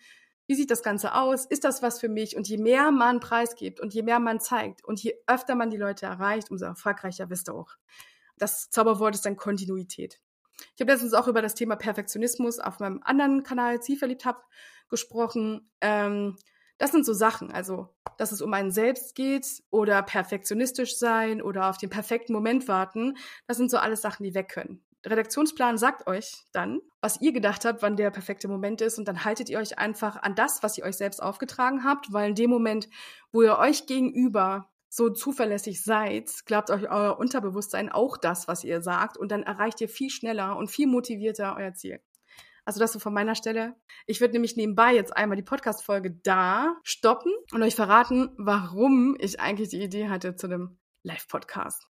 wie 0.47 0.55
sieht 0.55 0.71
das 0.71 0.83
Ganze 0.83 1.15
aus, 1.15 1.47
ist 1.47 1.65
das 1.65 1.83
was 1.83 2.01
für 2.01 2.09
mich? 2.09 2.37
Und 2.37 2.49
je 2.49 2.59
mehr 2.59 2.91
man 2.91 3.21
preisgibt 3.21 3.81
und 3.81 3.95
je 3.95 4.03
mehr 4.03 4.21
man 4.21 4.41
zeigt 4.41 4.85
und 4.85 5.03
je 5.03 5.15
öfter 5.27 5.55
man 5.55 5.71
die 5.71 5.79
Leute 5.79 6.07
erreicht, 6.07 6.51
umso 6.51 6.67
erfolgreicher 6.67 7.31
wisst 7.31 7.49
ihr 7.49 7.55
auch. 7.55 7.77
Das 8.37 8.69
Zauberwort 8.71 9.15
ist 9.15 9.25
dann 9.25 9.37
Kontinuität. 9.37 10.21
Ich 10.75 10.81
habe 10.81 10.93
letztens 10.93 11.15
auch 11.15 11.29
über 11.29 11.43
das 11.43 11.55
Thema 11.55 11.77
Perfektionismus 11.77 12.59
auf 12.59 12.79
meinem 12.79 13.01
anderen 13.03 13.43
Kanal 13.43 13.83
Zielverliebt 13.83 14.25
hab 14.25 14.45
gesprochen. 14.89 15.71
Ähm, 15.81 16.37
das 16.79 16.91
sind 16.91 17.07
so 17.07 17.13
Sachen, 17.13 17.51
also 17.53 17.89
dass 18.19 18.33
es 18.33 18.43
um 18.43 18.53
einen 18.53 18.71
selbst 18.71 19.15
geht 19.15 19.47
oder 19.71 20.03
perfektionistisch 20.03 20.97
sein 20.97 21.41
oder 21.43 21.71
auf 21.71 21.79
den 21.79 21.91
perfekten 21.91 22.33
Moment 22.33 22.69
warten. 22.69 23.17
Das 23.47 23.57
sind 23.57 23.71
so 23.71 23.79
alles 23.79 24.03
Sachen, 24.03 24.25
die 24.25 24.35
weg 24.35 24.49
können. 24.49 24.85
Redaktionsplan 25.07 25.77
sagt 25.77 26.07
euch 26.07 26.45
dann, 26.53 26.81
was 27.01 27.21
ihr 27.21 27.33
gedacht 27.33 27.65
habt, 27.65 27.83
wann 27.83 27.97
der 27.97 28.11
perfekte 28.11 28.49
Moment 28.49 28.81
ist 28.81 28.99
und 28.99 29.07
dann 29.07 29.25
haltet 29.25 29.51
ihr 29.51 29.59
euch 29.59 29.79
einfach 29.79 30.17
an 30.23 30.35
das, 30.35 30.63
was 30.63 30.79
ihr 30.79 30.85
euch 30.85 30.97
selbst 30.97 31.23
aufgetragen 31.23 31.85
habt, 31.85 32.13
weil 32.13 32.31
in 32.31 32.35
dem 32.35 32.51
Moment, 32.51 32.89
wo 33.31 33.43
ihr 33.43 33.59
euch 33.59 33.87
gegenüber 33.87 34.71
so 34.89 35.11
zuverlässig 35.11 35.83
seid, 35.83 36.31
glaubt 36.47 36.71
euch 36.71 36.89
euer 36.89 37.19
Unterbewusstsein 37.19 37.91
auch 37.91 38.17
das, 38.17 38.49
was 38.49 38.65
ihr 38.65 38.81
sagt 38.81 39.19
und 39.19 39.31
dann 39.31 39.43
erreicht 39.43 39.81
ihr 39.81 39.89
viel 39.89 40.09
schneller 40.09 40.57
und 40.57 40.71
viel 40.71 40.87
motivierter 40.87 41.57
euer 41.59 41.75
Ziel. 41.75 42.01
Also 42.65 42.81
das 42.81 42.93
so 42.93 42.99
von 42.99 43.13
meiner 43.13 43.35
Stelle. 43.35 43.75
Ich 44.07 44.21
würde 44.21 44.33
nämlich 44.33 44.57
nebenbei 44.57 44.95
jetzt 44.95 45.15
einmal 45.17 45.37
die 45.37 45.43
Podcast-Folge 45.43 46.13
da 46.23 46.77
stoppen 46.83 47.33
und 47.53 47.63
euch 47.63 47.75
verraten, 47.75 48.31
warum 48.37 49.17
ich 49.19 49.39
eigentlich 49.39 49.69
die 49.69 49.83
Idee 49.83 50.09
hatte 50.09 50.37
zu 50.37 50.49
dem 50.49 50.79
Live-Podcast. 51.03 51.87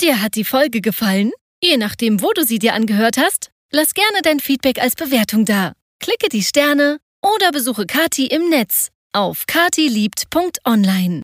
Dir 0.00 0.22
hat 0.22 0.36
die 0.36 0.44
Folge 0.44 0.80
gefallen? 0.80 1.32
Je 1.62 1.76
nachdem, 1.76 2.22
wo 2.22 2.32
du 2.32 2.44
sie 2.44 2.58
dir 2.58 2.74
angehört 2.74 3.16
hast, 3.18 3.50
lass 3.72 3.94
gerne 3.94 4.22
dein 4.22 4.40
Feedback 4.40 4.80
als 4.80 4.94
Bewertung 4.94 5.44
da. 5.44 5.72
Klicke 5.98 6.28
die 6.28 6.42
Sterne 6.42 7.00
oder 7.22 7.50
besuche 7.52 7.86
Kati 7.86 8.26
im 8.26 8.48
Netz 8.48 8.90
auf 9.12 9.46
katiliebt.online. 9.46 11.22